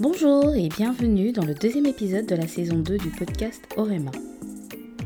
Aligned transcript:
Bonjour 0.00 0.54
et 0.54 0.70
bienvenue 0.70 1.30
dans 1.30 1.44
le 1.44 1.52
deuxième 1.54 1.84
épisode 1.84 2.24
de 2.24 2.34
la 2.34 2.48
saison 2.48 2.78
2 2.78 2.96
du 2.96 3.10
podcast 3.10 3.62
Orema. 3.76 4.10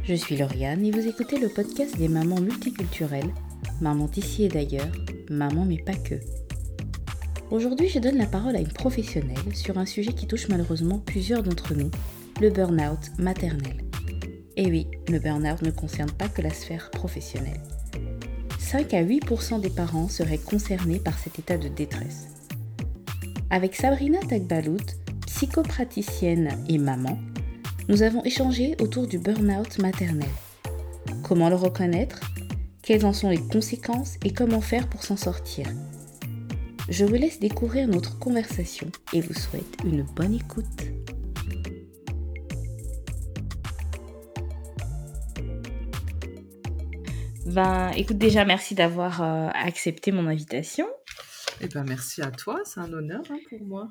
Je 0.05 0.15
suis 0.15 0.37
Lauriane 0.37 0.85
et 0.85 0.93
vous 0.93 1.09
écoutez 1.09 1.37
le 1.37 1.49
podcast 1.49 1.99
des 1.99 2.07
mamans 2.07 2.41
multiculturelles, 2.41 3.35
maman 3.81 4.07
d'ici 4.07 4.45
et 4.45 4.49
d'ailleurs, 4.49 4.93
maman 5.29 5.65
mais 5.65 5.79
pas 5.79 5.97
que. 5.97 6.15
Aujourd'hui, 7.51 7.89
je 7.89 7.99
donne 7.99 8.19
la 8.19 8.27
parole 8.27 8.55
à 8.55 8.61
une 8.61 8.73
professionnelle 8.73 9.53
sur 9.53 9.79
un 9.79 9.85
sujet 9.85 10.13
qui 10.13 10.29
touche 10.29 10.47
malheureusement 10.49 11.01
plusieurs 11.01 11.43
d'entre 11.43 11.75
nous, 11.75 11.91
le 12.41 12.51
burn-out 12.51 13.11
maternel. 13.19 13.79
Et 14.57 14.71
oui, 14.71 14.87
le 15.09 15.19
burn-out 15.19 15.63
ne 15.63 15.73
concerne 15.73 16.13
pas 16.13 16.29
que 16.29 16.41
la 16.41 16.51
sphère 16.51 16.93
professionnelle. 16.93 17.63
5 18.61 18.95
à 18.95 19.03
8% 19.03 19.61
des 19.61 19.71
parents 19.71 20.09
seraient 20.09 20.39
concernés 20.39 21.01
par 21.01 21.19
cet 21.19 21.41
état 21.41 21.59
de 21.59 21.67
détresse. 21.67 22.29
Avec 23.51 23.77
Sabrina 23.77 24.19
Tagbalout, 24.21 24.85
psychopraticienne 25.27 26.49
et 26.69 26.79
maman, 26.79 27.19
nous 27.89 28.03
avons 28.03 28.25
échangé 28.25 28.75
autour 28.81 29.07
du 29.07 29.19
burn-out 29.19 29.79
maternel. 29.79 30.29
Comment 31.23 31.49
le 31.49 31.57
reconnaître? 31.57 32.21
Quelles 32.83 33.07
en 33.07 33.13
sont 33.13 33.31
les 33.31 33.41
conséquences 33.41 34.17
et 34.25 34.33
comment 34.33 34.61
faire 34.61 34.89
pour 34.89 35.05
s'en 35.05 35.17
sortir? 35.17 35.67
Je 36.89 37.05
vous 37.05 37.15
laisse 37.15 37.39
découvrir 37.39 37.89
notre 37.89 38.19
conversation 38.19 38.89
et 39.13 39.21
vous 39.21 39.35
souhaite 39.35 39.77
une 39.85 40.03
bonne 40.03 40.35
écoute. 40.35 40.65
Ben, 47.47 47.91
écoute, 47.91 48.19
déjà, 48.19 48.45
merci 48.45 48.75
d'avoir 48.75 49.23
euh, 49.23 49.49
accepté 49.55 50.13
mon 50.13 50.27
invitation. 50.27 50.87
Eh 51.61 51.69
ben, 51.69 51.85
merci 51.85 52.21
à 52.21 52.31
toi, 52.31 52.61
c'est 52.65 52.81
un 52.81 52.93
honneur 52.93 53.23
hein, 53.31 53.39
pour 53.49 53.63
moi. 53.63 53.91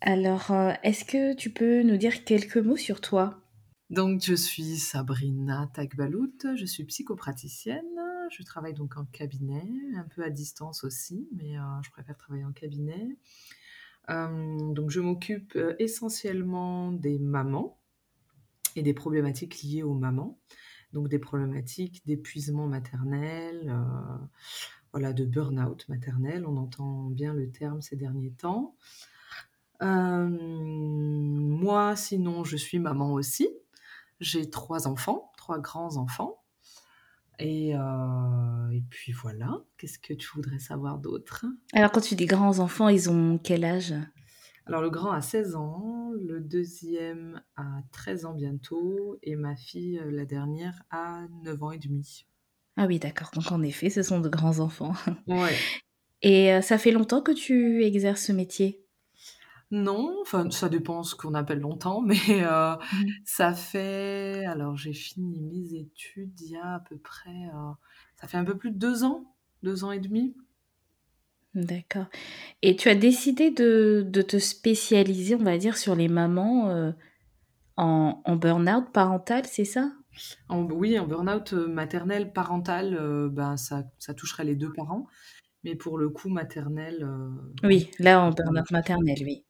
Alors, 0.00 0.50
euh, 0.50 0.72
est-ce 0.82 1.04
que 1.04 1.34
tu 1.34 1.50
peux 1.50 1.82
nous 1.82 1.96
dire 1.96 2.24
quelques 2.24 2.56
mots 2.56 2.76
sur 2.76 3.00
toi? 3.00 3.40
Donc, 3.90 4.22
je 4.22 4.34
suis 4.34 4.76
Sabrina 4.78 5.70
Tagbalout, 5.72 6.56
je 6.56 6.64
suis 6.64 6.84
psychopraticienne. 6.84 7.84
Je 8.30 8.42
travaille 8.42 8.74
donc 8.74 8.96
en 8.96 9.04
cabinet, 9.04 9.68
un 9.96 10.06
peu 10.14 10.24
à 10.24 10.30
distance 10.30 10.82
aussi, 10.82 11.28
mais 11.32 11.58
euh, 11.58 11.62
je 11.82 11.90
préfère 11.90 12.16
travailler 12.16 12.44
en 12.44 12.52
cabinet. 12.52 13.16
donc, 14.08 14.90
je 14.90 15.00
m'occupe 15.00 15.58
essentiellement 15.78 16.92
des 16.92 17.18
mamans 17.18 17.78
et 18.76 18.82
des 18.82 18.94
problématiques 18.94 19.62
liées 19.62 19.82
aux 19.82 19.94
mamans 19.94 20.40
donc 20.94 21.08
des 21.08 21.18
problématiques 21.18 22.06
d'épuisement 22.06 22.66
maternel, 22.66 23.68
euh, 23.68 24.24
voilà, 24.92 25.12
de 25.12 25.24
burn-out 25.24 25.86
maternel. 25.88 26.46
On 26.46 26.56
entend 26.56 27.10
bien 27.10 27.34
le 27.34 27.50
terme 27.50 27.82
ces 27.82 27.96
derniers 27.96 28.30
temps. 28.30 28.76
Euh, 29.82 30.28
moi, 30.28 31.96
sinon, 31.96 32.44
je 32.44 32.56
suis 32.56 32.78
maman 32.78 33.12
aussi. 33.12 33.48
J'ai 34.20 34.48
trois 34.48 34.86
enfants, 34.86 35.32
trois 35.36 35.58
grands 35.58 35.96
enfants. 35.96 36.40
Et, 37.40 37.74
euh, 37.74 38.70
et 38.70 38.82
puis 38.88 39.10
voilà, 39.10 39.60
qu'est-ce 39.76 39.98
que 39.98 40.14
tu 40.14 40.28
voudrais 40.36 40.60
savoir 40.60 40.98
d'autre? 40.98 41.44
Alors, 41.72 41.90
quand 41.90 42.00
tu 42.00 42.14
dis 42.14 42.26
grands 42.26 42.60
enfants, 42.60 42.88
ils 42.88 43.10
ont 43.10 43.38
quel 43.42 43.64
âge? 43.64 43.92
Alors 44.66 44.82
le 44.82 44.90
grand 44.90 45.12
a 45.12 45.20
16 45.22 45.56
ans, 45.56 46.12
le 46.20 46.40
deuxième 46.40 47.42
a 47.56 47.82
13 47.92 48.24
ans 48.26 48.34
bientôt 48.34 49.18
et 49.22 49.36
ma 49.36 49.56
fille, 49.56 49.98
euh, 49.98 50.10
la 50.10 50.24
dernière, 50.26 50.82
a 50.90 51.26
9 51.42 51.62
ans 51.62 51.70
et 51.70 51.78
demi. 51.78 52.26
Ah 52.76 52.86
oui, 52.86 52.98
d'accord. 52.98 53.30
Donc 53.34 53.50
en 53.52 53.62
effet, 53.62 53.90
ce 53.90 54.02
sont 54.02 54.20
de 54.20 54.28
grands 54.28 54.58
enfants. 54.60 54.94
Ouais. 55.26 55.68
Et 56.22 56.52
euh, 56.52 56.60
ça 56.62 56.78
fait 56.78 56.90
longtemps 56.92 57.22
que 57.22 57.32
tu 57.32 57.84
exerces 57.84 58.24
ce 58.26 58.32
métier? 58.32 58.84
Non, 59.70 60.18
enfin 60.22 60.50
ça 60.50 60.68
dépend 60.68 61.02
ce 61.02 61.14
qu'on 61.14 61.34
appelle 61.34 61.60
longtemps, 61.60 62.00
mais 62.06 62.16
euh, 62.30 62.76
Mmh. 62.92 63.24
ça 63.24 63.54
fait 63.54 64.44
alors 64.46 64.76
j'ai 64.76 64.92
fini 64.92 65.40
mes 65.40 65.74
études 65.74 66.38
il 66.40 66.52
y 66.52 66.56
a 66.56 66.74
à 66.74 66.80
peu 66.80 66.96
près, 66.98 67.48
ça 68.20 68.28
fait 68.28 68.36
un 68.36 68.44
peu 68.44 68.56
plus 68.56 68.70
de 68.70 68.78
2 68.78 69.04
ans, 69.04 69.34
2 69.62 69.84
ans 69.84 69.92
et 69.92 70.00
demi. 70.00 70.36
D'accord. 71.54 72.06
Et 72.62 72.76
tu 72.76 72.88
as 72.88 72.96
décidé 72.96 73.50
de, 73.50 74.04
de 74.08 74.22
te 74.22 74.38
spécialiser, 74.38 75.36
on 75.36 75.44
va 75.44 75.58
dire, 75.58 75.76
sur 75.76 75.94
les 75.94 76.08
mamans 76.08 76.70
euh, 76.70 76.92
en, 77.76 78.22
en 78.24 78.36
burn-out 78.36 78.92
parental, 78.92 79.44
c'est 79.46 79.64
ça? 79.66 79.92
En, 80.48 80.64
oui, 80.70 80.98
en 80.98 81.06
burn-out 81.06 81.52
euh, 81.52 81.66
maternel, 81.66 82.32
parental, 82.32 82.96
euh, 82.98 83.28
ben, 83.28 83.56
ça, 83.56 83.84
ça 83.98 84.14
toucherait 84.14 84.44
les 84.44 84.54
deux 84.54 84.72
parents. 84.72 85.06
Mais 85.64 85.74
pour 85.76 85.98
le 85.98 86.10
coup, 86.10 86.28
maternel. 86.30 87.02
euh, 87.02 87.30
Oui, 87.64 87.90
là, 87.98 88.20
en 88.22 88.30
burn-out 88.30 88.70
maternel, 88.70 89.16
oui. 89.22 89.44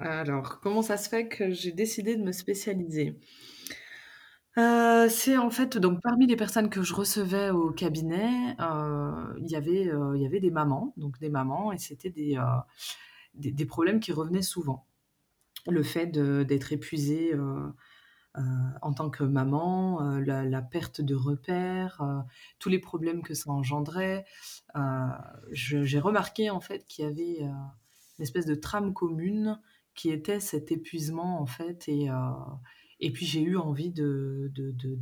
Alors, 0.00 0.60
comment 0.60 0.80
ça 0.80 0.96
se 0.96 1.10
fait 1.10 1.28
que 1.28 1.50
j'ai 1.50 1.72
décidé 1.72 2.16
de 2.16 2.22
me 2.22 2.32
spécialiser? 2.32 3.20
Euh, 4.58 5.08
c'est 5.08 5.36
en 5.36 5.50
fait, 5.50 5.78
donc 5.78 6.00
parmi 6.02 6.26
les 6.26 6.34
personnes 6.34 6.68
que 6.68 6.82
je 6.82 6.92
recevais 6.92 7.50
au 7.50 7.70
cabinet, 7.70 8.56
euh, 8.60 9.32
il 9.38 9.48
y 9.48 9.54
avait, 9.54 9.88
euh, 9.88 10.16
y 10.18 10.26
avait 10.26 10.40
des 10.40 10.50
mamans, 10.50 10.94
donc 10.96 11.20
des 11.20 11.28
mamans, 11.28 11.70
et 11.70 11.78
c'était 11.78 12.10
des, 12.10 12.36
des, 13.34 13.66
problèmes 13.66 14.00
qui 14.00 14.10
revenaient 14.12 14.42
souvent. 14.42 14.86
Le 15.68 15.82
fait 15.84 16.06
d'être 16.08 16.72
épuisée 16.72 17.34
en 18.34 18.92
tant 18.94 19.10
que 19.10 19.22
maman, 19.22 20.00
la, 20.18 20.62
perte 20.62 21.02
de 21.02 21.14
repères, 21.14 22.02
tous 22.58 22.68
les 22.68 22.80
problèmes 22.80 23.22
que 23.22 23.34
ça 23.34 23.50
engendrait. 23.50 24.24
J'ai 25.52 26.00
remarqué 26.00 26.50
en 26.50 26.60
fait 26.60 26.84
qu'il 26.88 27.04
y 27.04 27.08
avait 27.08 27.40
une 27.42 28.22
espèce 28.22 28.46
de 28.46 28.56
trame 28.56 28.92
commune 28.92 29.60
qui 29.94 30.10
était 30.10 30.40
cet 30.40 30.72
épuisement 30.72 31.40
en 31.40 31.46
fait 31.46 31.88
et, 31.88 32.08
et 33.00 33.12
puis 33.12 33.26
j'ai 33.26 33.42
eu 33.42 33.56
envie 33.56 33.90
de, 33.90 34.50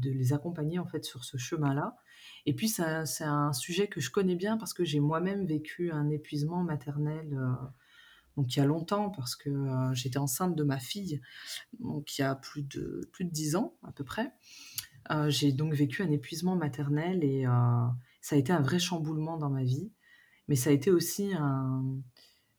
les 0.02 0.32
accompagner 0.32 0.78
en 0.78 0.86
fait 0.86 1.04
sur 1.04 1.24
ce 1.24 1.36
chemin-là. 1.36 1.96
Et 2.44 2.54
puis 2.54 2.68
c'est 2.68 2.82
un, 3.24 3.52
sujet 3.52 3.88
que 3.88 4.00
je 4.00 4.10
connais 4.10 4.34
bien 4.34 4.56
parce 4.56 4.72
que 4.72 4.84
j'ai 4.84 5.00
moi-même 5.00 5.46
vécu 5.46 5.90
un 5.90 6.10
épuisement 6.10 6.62
maternel 6.62 7.34
euh, 7.34 7.66
donc 8.36 8.54
il 8.54 8.58
y 8.58 8.62
a 8.62 8.66
longtemps 8.66 9.10
parce 9.10 9.34
que 9.34 9.48
euh, 9.48 9.94
j'étais 9.94 10.18
enceinte 10.18 10.54
de 10.54 10.62
ma 10.62 10.78
fille 10.78 11.20
donc 11.80 12.18
il 12.18 12.22
y 12.22 12.24
a 12.24 12.34
plus 12.34 12.62
de, 12.62 13.08
plus 13.12 13.24
de 13.24 13.30
10 13.30 13.56
ans 13.56 13.76
à 13.82 13.92
peu 13.92 14.04
près. 14.04 14.32
Euh, 15.10 15.30
j'ai 15.30 15.52
donc 15.52 15.72
vécu 15.72 16.02
un 16.02 16.10
épuisement 16.10 16.56
maternel 16.56 17.22
et 17.24 17.44
ça 18.20 18.34
a 18.34 18.38
été 18.38 18.52
un 18.52 18.60
vrai 18.60 18.78
chamboulement 18.78 19.36
dans 19.36 19.50
ma 19.50 19.62
vie, 19.62 19.92
mais 20.48 20.56
ça 20.56 20.70
a 20.70 20.72
été 20.72 20.90
aussi 20.90 21.32
un- 21.34 21.84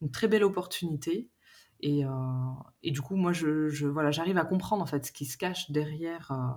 une 0.01 0.11
très 0.11 0.27
belle 0.27 0.43
opportunité. 0.43 1.29
Et, 1.81 2.05
euh, 2.05 2.09
et 2.83 2.91
du 2.91 3.01
coup, 3.01 3.15
moi, 3.15 3.33
je, 3.33 3.85
voilà, 3.87 4.11
j'arrive 4.11 4.37
à 4.37 4.45
comprendre 4.45 4.83
en 4.83 4.85
fait 4.87 5.05
ce 5.05 5.11
qui 5.11 5.25
se 5.25 5.37
cache 5.37 5.71
derrière, 5.71 6.31
euh, 6.31 6.55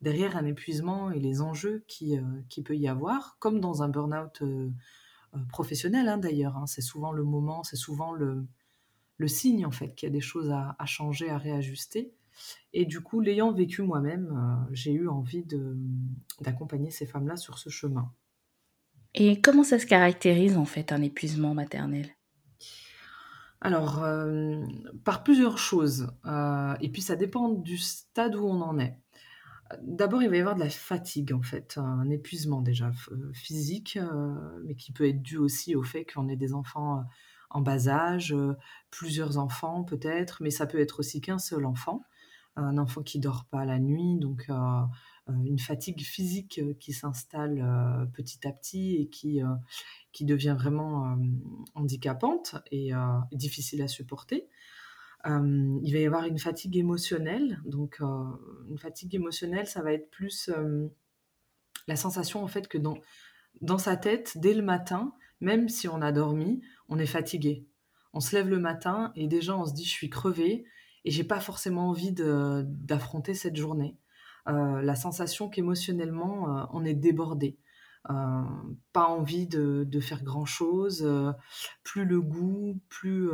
derrière 0.00 0.36
un 0.36 0.44
épuisement 0.44 1.10
et 1.10 1.20
les 1.20 1.40
enjeux 1.40 1.84
qui, 1.88 2.18
euh, 2.18 2.22
qui 2.48 2.62
peut 2.62 2.76
y 2.76 2.88
avoir, 2.88 3.36
comme 3.38 3.60
dans 3.60 3.82
un 3.82 3.88
burn-out 3.88 4.42
professionnel 5.48 6.08
hein, 6.08 6.18
d'ailleurs. 6.18 6.56
hein. 6.56 6.66
C'est 6.66 6.82
souvent 6.82 7.12
le 7.12 7.24
moment, 7.24 7.64
c'est 7.64 7.76
souvent 7.76 8.12
le, 8.12 8.46
le 9.18 9.28
signe 9.28 9.66
en 9.66 9.70
fait 9.70 9.94
qu'il 9.94 10.08
y 10.08 10.10
a 10.10 10.12
des 10.12 10.20
choses 10.20 10.50
à, 10.50 10.76
changer, 10.86 11.30
à 11.30 11.38
réajuster. 11.38 12.12
Et 12.72 12.86
du 12.86 13.00
coup, 13.00 13.20
l'ayant 13.20 13.52
vécu 13.52 13.82
moi-même, 13.82 14.66
j'ai 14.72 14.92
eu 14.92 15.08
envie 15.08 15.44
d'accompagner 16.40 16.90
ces 16.90 17.06
femmes-là 17.06 17.36
sur 17.36 17.58
ce 17.58 17.70
chemin. 17.70 18.12
Et 19.12 19.42
comment 19.42 19.64
ça 19.64 19.78
se 19.78 19.84
caractérise, 19.84 20.56
en 20.56 20.64
fait, 20.64 20.92
un 20.92 21.02
épuisement 21.02 21.52
maternel? 21.52 22.16
Alors, 23.60 24.04
euh, 24.04 24.64
par 25.04 25.24
plusieurs 25.24 25.58
choses, 25.58 26.12
euh, 26.26 26.76
et 26.80 26.90
puis 26.90 27.02
ça 27.02 27.16
dépend 27.16 27.48
du 27.48 27.76
stade 27.76 28.36
où 28.36 28.46
on 28.46 28.60
en 28.60 28.78
est. 28.78 28.96
D'abord, 29.82 30.22
il 30.22 30.30
va 30.30 30.36
y 30.36 30.40
avoir 30.40 30.54
de 30.54 30.60
la 30.60 30.70
fatigue, 30.70 31.32
en 31.32 31.42
fait, 31.42 31.76
un 31.76 32.08
épuisement 32.08 32.62
déjà 32.62 32.90
euh, 33.10 33.32
physique, 33.34 33.98
mais 34.64 34.74
qui 34.76 34.92
peut 34.92 35.08
être 35.08 35.22
dû 35.22 35.36
aussi 35.36 35.74
au 35.74 35.82
fait 35.82 36.04
qu'on 36.06 36.28
ait 36.28 36.36
des 36.36 36.54
enfants 36.54 37.04
en 37.50 37.60
bas 37.60 37.88
âge, 37.88 38.34
plusieurs 38.90 39.38
enfants 39.38 39.82
peut-être, 39.84 40.42
mais 40.42 40.50
ça 40.50 40.66
peut 40.66 40.80
être 40.80 41.00
aussi 41.00 41.20
qu'un 41.20 41.38
seul 41.38 41.66
enfant, 41.66 42.04
un 42.56 42.78
enfant 42.78 43.02
qui 43.02 43.18
dort 43.18 43.46
pas 43.50 43.64
la 43.64 43.78
nuit, 43.78 44.18
donc 44.18 44.48
une 45.44 45.58
fatigue 45.58 46.00
physique 46.00 46.60
euh, 46.62 46.74
qui 46.74 46.92
s'installe 46.92 47.60
euh, 47.60 48.06
petit 48.06 48.46
à 48.46 48.52
petit 48.52 48.96
et 48.96 49.08
qui, 49.08 49.42
euh, 49.42 49.54
qui 50.12 50.24
devient 50.24 50.56
vraiment 50.58 51.12
euh, 51.12 51.16
handicapante 51.74 52.56
et 52.70 52.94
euh, 52.94 52.98
difficile 53.32 53.82
à 53.82 53.88
supporter. 53.88 54.48
Euh, 55.26 55.78
il 55.82 55.92
va 55.92 55.98
y 55.98 56.06
avoir 56.06 56.24
une 56.24 56.38
fatigue 56.38 56.76
émotionnelle. 56.76 57.60
Donc, 57.64 57.98
euh, 58.00 58.24
une 58.68 58.78
fatigue 58.78 59.14
émotionnelle, 59.14 59.66
ça 59.66 59.82
va 59.82 59.92
être 59.92 60.10
plus 60.10 60.48
euh, 60.48 60.88
la 61.86 61.96
sensation 61.96 62.42
en 62.42 62.46
fait 62.46 62.68
que 62.68 62.78
dans, 62.78 62.98
dans 63.60 63.78
sa 63.78 63.96
tête, 63.96 64.38
dès 64.38 64.54
le 64.54 64.62
matin, 64.62 65.12
même 65.40 65.68
si 65.68 65.88
on 65.88 66.00
a 66.02 66.12
dormi, 66.12 66.60
on 66.88 66.98
est 66.98 67.06
fatigué. 67.06 67.66
On 68.12 68.20
se 68.20 68.34
lève 68.34 68.48
le 68.48 68.58
matin 68.58 69.12
et 69.16 69.28
déjà 69.28 69.56
on 69.56 69.66
se 69.66 69.74
dit 69.74 69.84
je 69.84 69.90
suis 69.90 70.10
crevé 70.10 70.64
et 71.04 71.10
j'ai 71.10 71.24
pas 71.24 71.40
forcément 71.40 71.88
envie 71.88 72.12
d'affronter 72.12 73.34
cette 73.34 73.56
journée. 73.56 73.96
Euh, 74.48 74.80
la 74.82 74.94
sensation 74.94 75.48
qu'émotionnellement 75.48 76.58
euh, 76.58 76.64
on 76.72 76.84
est 76.84 76.94
débordé. 76.94 77.58
pas 78.92 79.06
envie 79.08 79.46
de 79.46 80.00
faire 80.00 80.22
grand-chose, 80.24 81.02
heu, 81.04 81.32
plus 81.84 82.04
le 82.04 82.20
goût, 82.22 82.80
plus, 82.88 83.28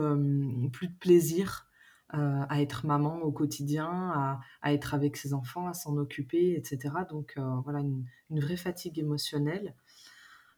plus 0.73 0.89
de 0.89 0.99
plaisir, 0.99 1.69
à 2.11 2.63
être 2.63 2.87
maman 2.87 3.21
au 3.23 3.33
quotidien, 3.33 4.41
à 4.63 4.73
être 4.73 4.95
avec 4.95 5.17
ses 5.17 5.35
enfants, 5.35 5.67
à 5.69 5.75
s'en 5.75 5.97
occuper 5.97 6.53
et 6.53 6.63
cetera 6.65 7.05
donc 7.05 7.35
voilà 7.65 7.81
une 7.81 8.41
vraie 8.41 8.57
fatigue 8.57 8.99
émotionnelle. 8.99 9.75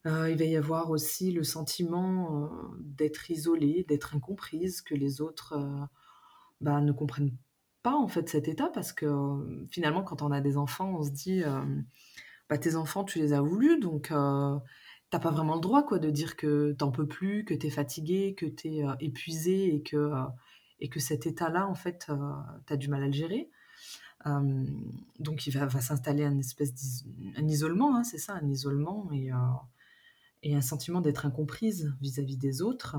Il 0.05 0.37
va 0.37 0.45
y 0.45 0.57
avoir 0.57 0.91
aussi 0.91 1.33
le 1.33 1.45
sentiment, 1.45 2.51
d'être 2.81 3.31
isolée, 3.31 3.85
d'être 3.89 4.15
incomprise, 4.15 4.83
que 4.83 4.95
les 4.95 5.21
autres, 5.21 5.59
bah, 6.61 6.81
ne 6.81 6.93
comprennent 6.93 7.37
en 7.95 8.09
fait 8.09 8.29
cet 8.29 8.49
état 8.49 8.69
parce 8.73 8.93
que, 8.93 9.07
heu, 9.07 9.67
finalement 9.71 10.03
quand 10.03 10.23
on 10.23 10.31
a 10.33 10.41
des 10.41 10.57
enfants, 10.57 10.95
on 10.99 11.03
se 11.03 11.11
dit, 11.11 11.41
hem, 11.41 11.85
bah, 12.51 12.59
tes 12.59 12.77
enfants 12.77 13.05
tu 13.05 13.19
les 13.21 13.33
as 13.33 13.41
voulus 13.43 13.79
donc 13.81 14.11
heu, 14.13 14.59
tu 15.11 15.17
as 15.17 15.21
pas 15.21 15.31
vraiment 15.31 15.55
le 15.57 15.61
droit 15.61 15.85
quoi 15.85 15.99
de 15.99 16.11
dire 16.11 16.37
que 16.37 16.75
tu 16.79 16.85
en 16.85 16.91
peux 16.93 17.07
plus, 17.07 17.45
que 17.45 17.55
tu 17.55 17.67
es 17.69 17.71
fatiguée, 17.71 18.35
que 18.35 18.47
tu 18.47 18.69
es, 18.69 18.85
heu, 18.85 18.95
épuisée 19.01 19.75
et 19.75 19.83
que, 19.83 20.11
et 20.81 20.89
que 20.89 21.01
cet 21.01 21.27
état-là 21.27 21.69
en 21.69 21.75
fait, 21.75 22.07
heu, 22.11 22.19
tu 22.67 22.73
as 22.73 22.77
du 22.77 22.89
mal 22.89 23.03
à 23.03 23.07
le 23.07 23.13
gérer. 23.13 23.51
Donc 25.21 25.47
il 25.47 25.53
va 25.57 25.69
s'installer 25.71 26.25
un 26.25 26.39
espèce 26.39 26.75
d'iso 26.75 27.07
un 27.37 27.47
isolement, 27.47 27.97
hein, 27.97 28.03
c'est 28.05 28.19
ça, 28.19 28.35
un 28.35 28.49
isolement 28.49 29.09
et 29.13 29.31
et 30.43 30.55
un 30.55 30.61
sentiment 30.61 31.01
d'être 31.01 31.27
incomprise 31.27 31.95
vis-à-vis 32.01 32.37
des 32.37 32.63
autres. 32.63 32.97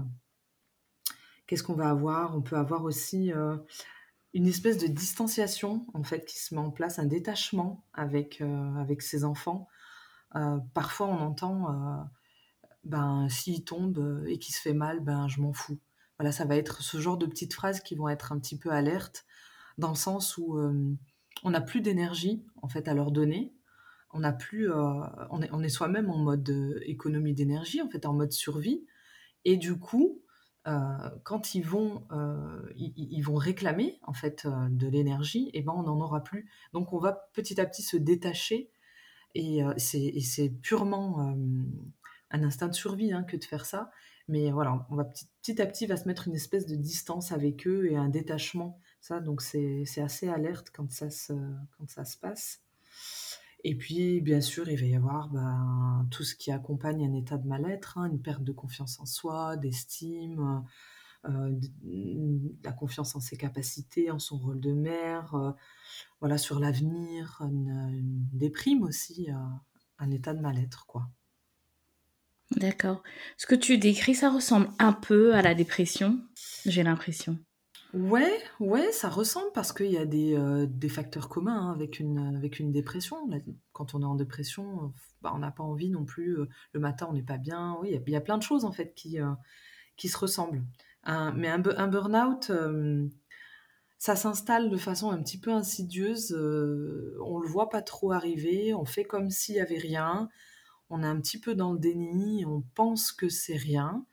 Qu'est-ce 1.48 1.64
qu'on 1.64 1.76
va 1.76 1.90
avoir? 1.90 2.36
On 2.36 2.42
peut 2.42 2.58
avoir 2.58 2.84
aussi, 2.84 3.32
une 4.38 4.46
espèce 4.46 4.78
de 4.78 4.86
distanciation, 4.86 5.88
en 5.96 6.04
fait, 6.04 6.24
qui 6.26 6.38
se 6.38 6.54
met 6.54 6.62
en 6.62 6.70
place, 6.70 7.00
un 7.00 7.06
détachement 7.06 7.84
avec, 7.94 8.40
heu, 8.42 8.78
avec 8.78 9.02
ses 9.02 9.24
enfants. 9.24 9.68
Heu, 10.36 10.60
parfois, 10.76 11.08
on 11.08 11.20
entend, 11.20 11.72
heu, 11.72 12.04
ben, 12.84 13.28
s'il 13.30 13.66
tombe, 13.66 14.24
et 14.28 14.38
qu'il 14.38 14.54
se 14.54 14.62
fait 14.62 14.74
mal, 14.74 15.00
ben, 15.00 15.28
je 15.28 15.42
m'en 15.42 15.54
fous. 15.54 15.80
Voilà, 16.20 16.32
ça 16.32 16.46
va 16.46 16.56
être 16.56 16.84
ce 16.84 17.00
genre 17.00 17.18
de 17.18 17.26
petites 17.26 17.56
phrases 17.56 17.82
qui 17.82 17.96
vont 17.96 18.10
être 18.10 18.32
un 18.32 18.40
petit 18.40 18.60
peu 18.60 18.70
alertes, 18.70 19.26
dans 19.80 19.90
le 19.90 19.96
sens 19.96 20.38
où, 20.38 20.60
on 21.44 21.50
n'a 21.50 21.62
plus 21.62 21.82
d'énergie, 21.82 22.46
en 22.62 22.68
fait, 22.68 22.88
à 22.88 22.94
leur 22.94 23.12
donner. 23.12 23.56
On 24.12 24.20
n'a 24.20 24.34
plus, 24.34 24.72
on 24.72 25.42
est 25.42 25.50
on 25.52 25.64
est 25.64 25.70
soi-même 25.70 26.12
en 26.12 26.18
mode, 26.20 26.80
économie 26.86 27.34
d'énergie, 27.34 27.82
en 27.82 27.90
fait, 27.90 28.06
en 28.06 28.14
mode 28.14 28.32
survie 28.32 28.86
et 29.46 29.58
du 29.58 29.80
coup, 29.80 30.22
quand 31.24 31.56
ils 31.56 31.64
vont, 31.66 32.04
heu, 32.12 32.74
ils 32.76 33.22
vont 33.22 33.36
réclamer, 33.36 34.00
en 34.04 34.14
fait, 34.14 34.46
heu, 34.46 34.52
de 34.70 34.88
l'énergie 34.88 35.50
et 35.54 35.62
ben, 35.62 35.74
on 35.76 35.84
n'en 35.84 36.00
aura 36.02 36.24
plus. 36.24 36.50
Donc 36.74 36.94
on 36.94 37.00
va 37.00 37.14
petit 37.34 37.60
à 37.62 37.66
petit 37.66 37.84
se 37.84 37.98
détacher 37.98 38.70
et 39.36 39.62
c'est 39.78 40.50
purement, 40.62 41.36
un 42.32 42.44
instinct 42.44 42.68
de 42.68 42.74
survie, 42.74 43.14
hein, 43.14 43.24
que 43.24 43.38
de 43.38 43.44
faire 43.44 43.66
ça. 43.66 43.92
Mais 44.28 44.52
voilà, 44.52 44.86
on 44.90 44.96
va 44.96 45.06
petit 45.06 45.62
à 45.62 45.66
petit, 45.66 45.86
va 45.86 45.96
se 45.96 46.08
mettre 46.08 46.28
une 46.28 46.36
espèce 46.36 46.66
de 46.66 46.76
distance 46.76 47.32
avec 47.32 47.66
eux 47.68 47.90
et 47.90 47.96
un 47.96 48.10
détachement. 48.10 48.80
Ça 49.00 49.22
donc 49.22 49.42
c'est 49.42 49.84
c'est 49.86 50.02
assez 50.02 50.28
alerte 50.28 50.70
quand 50.74 50.92
ça 50.92 51.10
se 51.10 51.34
quand 51.78 51.90
ça 51.90 52.04
se 52.04 52.18
passe. 52.18 52.62
Et 53.64 53.76
puis, 53.76 54.22
bien 54.22 54.42
sûr, 54.42 54.70
il 54.70 54.80
va 54.80 54.86
y 54.86 54.96
avoir, 54.96 55.30
ben, 55.30 56.08
tout 56.12 56.24
ce 56.24 56.36
qui 56.36 56.52
accompagne 56.52 57.06
un 57.06 57.14
état 57.14 57.38
de 57.38 57.48
mal-être, 57.48 57.98
hein, 57.98 58.06
une 58.06 58.22
perte 58.22 58.44
de 58.44 58.52
confiance 58.52 59.00
en 59.00 59.06
soi, 59.06 59.58
d'estime, 59.58 60.64
d 61.28 61.72
mmh, 61.84 62.50
la 62.64 62.72
confiance 62.74 63.16
en 63.16 63.20
ses 63.20 63.38
capacités, 63.38 64.12
en 64.12 64.20
son 64.20 64.38
rôle 64.38 64.60
de 64.62 64.74
mère, 64.74 65.36
heu, 65.36 65.54
voilà, 66.22 66.38
sur 66.38 66.60
l'avenir, 66.60 67.38
une, 67.42 68.28
déprime 68.34 68.84
aussi, 68.84 69.30
heu, 69.32 69.36
un 70.00 70.12
état 70.12 70.34
de 70.34 70.42
mal-être, 70.42 70.86
quoi. 70.88 71.10
D'accord. 72.52 73.04
Ce 73.38 73.46
que 73.46 73.56
tu 73.56 73.78
décris, 73.78 74.16
ça 74.16 74.30
ressemble 74.30 74.70
un 74.80 74.94
peu 74.94 75.34
à 75.36 75.42
la 75.42 75.54
dépression, 75.54 76.20
j'ai 76.66 76.84
l'impression. 76.84 77.38
Ouais, 77.98 78.38
ouais, 78.60 78.92
ça 78.92 79.10
ressemble 79.10 79.52
parce 79.54 79.72
qu'il 79.72 79.90
y 79.92 79.98
a 79.98 80.06
des, 80.06 80.36
heu, 80.36 80.68
des 80.68 80.90
facteurs 80.90 81.30
communs, 81.30 81.70
hein, 81.70 81.72
avec 81.74 82.00
une, 82.00 82.36
avec 82.36 82.60
une 82.60 82.72
dépression. 82.72 83.18
Quand 83.72 83.96
on 83.96 84.02
est 84.02 84.06
en 84.06 84.16
dépression, 84.16 84.88
heu, 84.88 84.92
bah, 85.22 85.32
on 85.34 85.40
n'a 85.40 85.52
pas 85.52 85.64
envie 85.64 85.90
non 85.90 86.04
plus, 86.06 86.38
heu, 86.38 86.50
le 86.74 86.80
matin, 86.82 87.08
on 87.10 87.14
n'est 87.14 87.24
pas 87.24 87.38
bien. 87.38 87.78
Oui, 87.82 87.98
il 88.06 88.12
y 88.14 88.16
a 88.16 88.22
plein 88.22 88.38
de 88.38 88.44
choses, 88.44 88.66
en 88.66 88.72
fait, 88.74 88.94
qui, 88.94 89.18
qui 89.98 90.10
se 90.10 90.18
ressemblent. 90.18 90.64
Mais 91.08 91.50
un 91.50 91.60
bu 91.60 91.72
un 91.78 91.88
burn-out, 91.88 92.52
ça 93.98 94.16
s'installe 94.16 94.70
de 94.70 94.78
façon 94.78 95.12
un 95.12 95.22
petit 95.22 95.40
peu 95.40 95.52
insidieuse, 95.52 96.32
heu, 96.32 97.18
on 97.24 97.40
le 97.40 97.48
voit 97.48 97.70
pas 97.70 97.82
trop 97.82 98.12
arriver, 98.12 98.74
on 98.74 98.86
fait 98.86 99.04
comme 99.06 99.30
s'il 99.32 99.56
y 99.56 99.60
avait 99.60 99.78
rien, 99.80 100.30
on 100.90 101.04
est 101.04 101.08
un 101.08 101.20
petit 101.20 101.40
peu 101.40 101.56
dans 101.56 101.74
le 101.74 101.80
déni, 101.80 102.46
on 102.46 102.64
pense 102.76 103.12
que 103.12 103.30
c'est 103.30 103.58
rien 103.58 104.06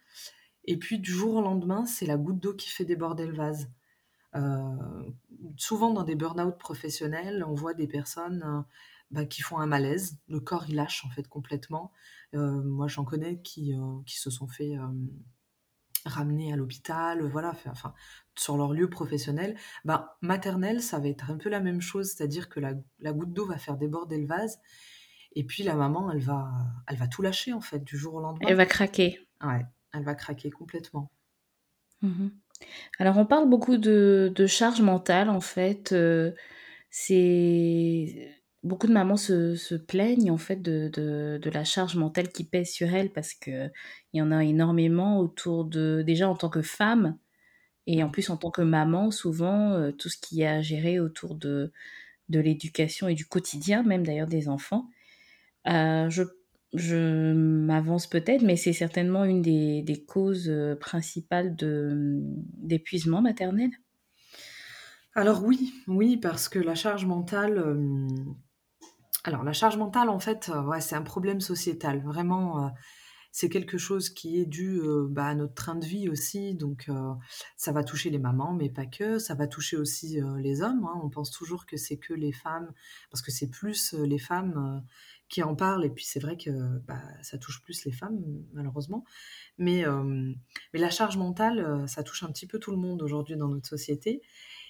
et 0.64 0.78
puis 0.78 0.98
du 0.98 1.10
jour 1.12 1.34
au 1.36 1.42
lendemain, 1.42 1.86
c'est 1.86 2.06
la 2.06 2.16
goutte 2.16 2.40
d'eau 2.40 2.54
qui 2.54 2.70
fait 2.70 2.84
déborder 2.84 3.26
le 3.26 3.34
vase. 3.34 3.70
Heu, 4.36 5.14
souvent 5.56 5.92
dans 5.92 6.04
des 6.04 6.16
burn-out 6.16 6.58
professionnels, 6.58 7.44
on 7.46 7.54
voit 7.54 7.74
des 7.74 7.86
personnes, 7.88 8.42
heu, 8.46 8.64
bah, 9.10 9.26
qui 9.26 9.42
font 9.42 9.58
un 9.58 9.66
malaise. 9.66 10.18
Le 10.28 10.40
corps, 10.40 10.66
il 10.68 10.76
lâche 10.76 11.04
en 11.04 11.10
fait 11.10 11.28
complètement. 11.28 11.92
Heu, 12.34 12.62
moi 12.62 12.88
j'en 12.88 13.04
connais 13.04 13.40
qui, 13.42 13.74
qui 14.06 14.18
se 14.18 14.30
sont 14.30 14.48
fait, 14.48 14.76
ramener 16.04 16.52
à 16.52 16.56
l'hôpital, 16.56 17.22
voilà, 17.22 17.54
enfin, 17.70 17.94
sur 18.36 18.56
leur 18.56 18.72
lieu 18.72 18.90
professionnel. 18.90 19.56
Bah, 19.84 20.18
maternelle, 20.20 20.82
ça 20.82 20.98
va 20.98 21.08
être 21.08 21.30
un 21.30 21.38
peu 21.38 21.48
la 21.48 21.60
même 21.60 21.80
chose, 21.80 22.10
c'est-à-dire 22.10 22.48
que 22.48 22.60
la 22.60 22.74
la 23.00 23.12
goutte 23.12 23.32
d'eau 23.32 23.46
va 23.46 23.56
faire 23.56 23.76
déborder 23.78 24.18
le 24.18 24.26
vase 24.26 24.58
et 25.32 25.44
puis 25.44 25.62
la 25.62 25.74
maman, 25.74 26.10
elle 26.10 26.20
va 26.20 26.52
elle 26.86 26.96
va 26.96 27.08
tout 27.08 27.22
lâcher 27.22 27.52
en 27.52 27.60
fait 27.60 27.82
du 27.82 27.96
jour 27.96 28.14
au 28.14 28.20
lendemain. 28.20 28.48
Elle 28.48 28.56
va 28.56 28.66
craquer. 28.66 29.20
Ouais, 29.42 29.64
elle 29.96 30.04
va 30.04 30.14
craquer 30.14 30.50
complètement. 30.50 31.10
Mmh 32.02 32.28
Alors 32.98 33.18
on 33.18 33.26
parle 33.26 33.48
beaucoup 33.50 33.78
de 33.78 34.46
charge 34.48 34.82
mentale 34.82 35.30
en 35.30 35.40
fait, 35.40 35.92
heu, 35.92 36.34
c'est 36.90 38.34
beaucoup 38.64 38.86
de 38.88 38.92
mamans 38.94 39.16
se 39.18 39.76
plaignent 39.76 40.30
en 40.32 40.38
fait 40.38 40.62
de 40.62 41.50
la 41.52 41.64
charge 41.64 41.96
mentale 41.96 42.30
qui 42.30 42.44
pèse 42.44 42.70
sur 42.72 42.94
elles 42.94 43.12
parce 43.12 43.34
qu'il 43.34 43.72
y 44.14 44.22
en 44.22 44.32
a 44.32 44.44
énormément 44.44 45.20
autour 45.20 45.64
de 45.66 46.02
déjà 46.06 46.28
en 46.30 46.36
tant 46.36 46.50
que 46.50 46.62
femme 46.62 47.18
et 47.86 48.02
en 48.04 48.10
plus 48.10 48.30
en 48.30 48.36
tant 48.38 48.50
que 48.52 48.62
maman 48.62 49.10
souvent, 49.12 49.72
heu, 49.78 49.92
tout 49.92 50.08
ce 50.10 50.18
qu'il 50.18 50.38
y 50.38 50.44
a 50.46 50.54
à 50.56 50.62
gérer 50.62 51.00
autour 51.00 51.34
de 51.36 51.72
de 52.30 52.40
l'éducation 52.40 53.08
et 53.08 53.14
du 53.14 53.26
quotidien 53.26 53.82
même 53.84 54.06
d'ailleurs 54.06 54.28
des 54.28 54.48
enfants. 54.50 54.88
Je 55.66 56.22
je 56.74 57.32
m'avance 57.32 58.06
peut-être, 58.08 58.42
mais 58.42 58.56
c'est 58.56 58.72
certainement 58.72 59.24
une 59.24 59.42
des 59.42 60.04
causes, 60.06 60.48
heu, 60.50 60.76
principales 60.80 61.56
mmh, 61.62 62.20
d'épuisement 62.58 63.22
maternel? 63.22 63.70
Alors 65.14 65.44
oui, 65.44 65.72
oui, 65.86 66.16
parce 66.16 66.48
que 66.48 66.58
la 66.58 66.74
charge 66.74 67.06
mentale, 67.06 67.58
hem, 67.58 68.34
alors 69.24 69.44
la 69.44 69.52
charge 69.52 69.76
mentale 69.78 70.08
en 70.08 70.18
fait, 70.18 70.50
heu, 70.54 70.60
ouais, 70.68 70.80
c'est 70.80 70.96
un 70.96 71.02
problème 71.02 71.40
sociétal. 71.40 72.02
Vraiment, 72.02 72.72
c'est 73.32 73.48
quelque 73.48 73.78
chose 73.78 74.10
qui 74.10 74.40
est 74.40 74.46
dû, 74.46 74.80
bah, 75.10 75.26
à 75.28 75.34
notre 75.34 75.54
train 75.54 75.76
de 75.76 75.84
vie 75.86 76.08
aussi 76.08 76.54
donc 76.54 76.90
ça 77.56 77.72
va 77.72 77.84
toucher 77.84 78.10
les 78.10 78.18
mamans, 78.18 78.54
mais 78.54 78.70
pas 78.70 78.86
que. 78.86 79.18
Ça 79.18 79.34
va 79.34 79.46
toucher 79.48 79.76
aussi, 79.76 80.20
les 80.38 80.62
hommes, 80.62 80.84
hein. 80.86 81.00
On 81.04 81.10
pense 81.10 81.30
toujours 81.30 81.66
que 81.66 81.76
c'est 81.76 81.98
que 81.98 82.14
les 82.14 82.32
femmes 82.32 82.72
parce 83.10 83.22
que 83.22 83.30
c'est 83.32 83.50
plus, 83.50 83.94
les 83.94 84.18
femmes, 84.18 84.84
qui 85.28 85.42
en 85.42 85.54
parlent 85.56 85.84
et 85.84 85.90
puis 85.90 86.04
c'est 86.04 86.20
vrai 86.20 86.36
que, 86.36 86.78
bah, 86.80 87.00
ça 87.22 87.38
touche 87.38 87.62
plus 87.62 87.84
les 87.84 87.92
femmes, 87.92 88.20
malheureusement. 88.52 89.04
Mais 89.58 89.84
mais 90.72 90.80
la 90.80 90.90
charge 90.90 91.16
mentale, 91.16 91.84
ça 91.88 92.02
touche 92.02 92.22
un 92.22 92.28
petit 92.28 92.46
peu 92.46 92.58
tout 92.58 92.70
le 92.70 92.76
monde 92.76 93.02
aujourd'hui 93.02 93.36
dans 93.36 93.48
notre 93.48 93.68
société 93.68 94.22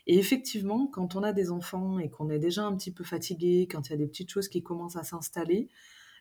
et 0.07 0.19
effectivement, 0.19 0.87
quand 0.87 1.17
on 1.17 1.23
a 1.23 1.33
des 1.33 1.51
enfants 1.51 1.99
et 1.99 2.11
qu'on 2.11 2.29
est 2.29 2.39
déjà 2.39 2.65
un 2.65 2.77
petit 2.77 2.93
peu 2.93 3.05
fatigué, 3.05 3.67
quand 3.71 3.89
il 3.89 3.93
y 3.93 3.95
a 3.95 3.99
des 3.99 4.07
petites 4.07 4.31
choses 4.31 4.49
qui 4.49 4.63
commencent 4.63 4.97
à 4.97 5.03
s'installer, 5.03 5.69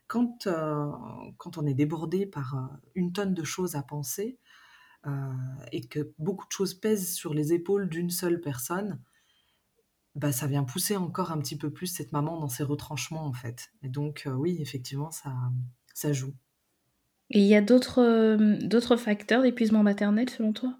quand, 0.08 0.48
quand 1.38 1.58
on 1.58 1.66
est 1.66 1.74
débordé 1.74 2.25
par, 2.25 2.80
une 2.96 3.12
tonne 3.12 3.34
de 3.34 3.44
choses 3.44 3.75
à 3.75 3.84
penser, 3.84 4.38
et 5.74 5.86
que 5.88 6.13
beaucoup 6.18 6.48
de 6.48 6.52
choses 6.52 6.74
pèsent 6.74 7.13
sur 7.13 7.34
les 7.34 7.52
épaules 7.52 7.90
d'une 7.90 8.10
seule 8.10 8.40
personne, 8.40 9.02
bah, 10.15 10.32
ça 10.32 10.48
vient 10.48 10.63
pousser 10.63 10.98
encore 10.98 11.32
un 11.32 11.39
petit 11.39 11.58
peu 11.58 11.72
plus 11.72 11.88
cette 11.88 12.12
maman 12.13 12.39
dans 12.39 12.50
ses 12.50 12.63
retranchements, 12.63 13.25
en 13.25 13.34
fait 13.34 13.72
et 13.84 13.89
donc 13.89 14.24
heu, 14.27 14.34
oui, 14.34 14.58
effectivement, 14.62 15.12
ça 15.12 15.34
ça 15.96 16.13
joue. 16.13 16.34
Et 17.29 17.39
il 17.39 17.46
y 17.48 17.55
a 17.55 17.62
d'autres, 17.62 18.38
d'autres 18.65 18.98
facteurs 18.98 19.43
d'épuisement 19.43 19.82
maternel 19.84 20.29
selon 20.29 20.51
toi? 20.53 20.75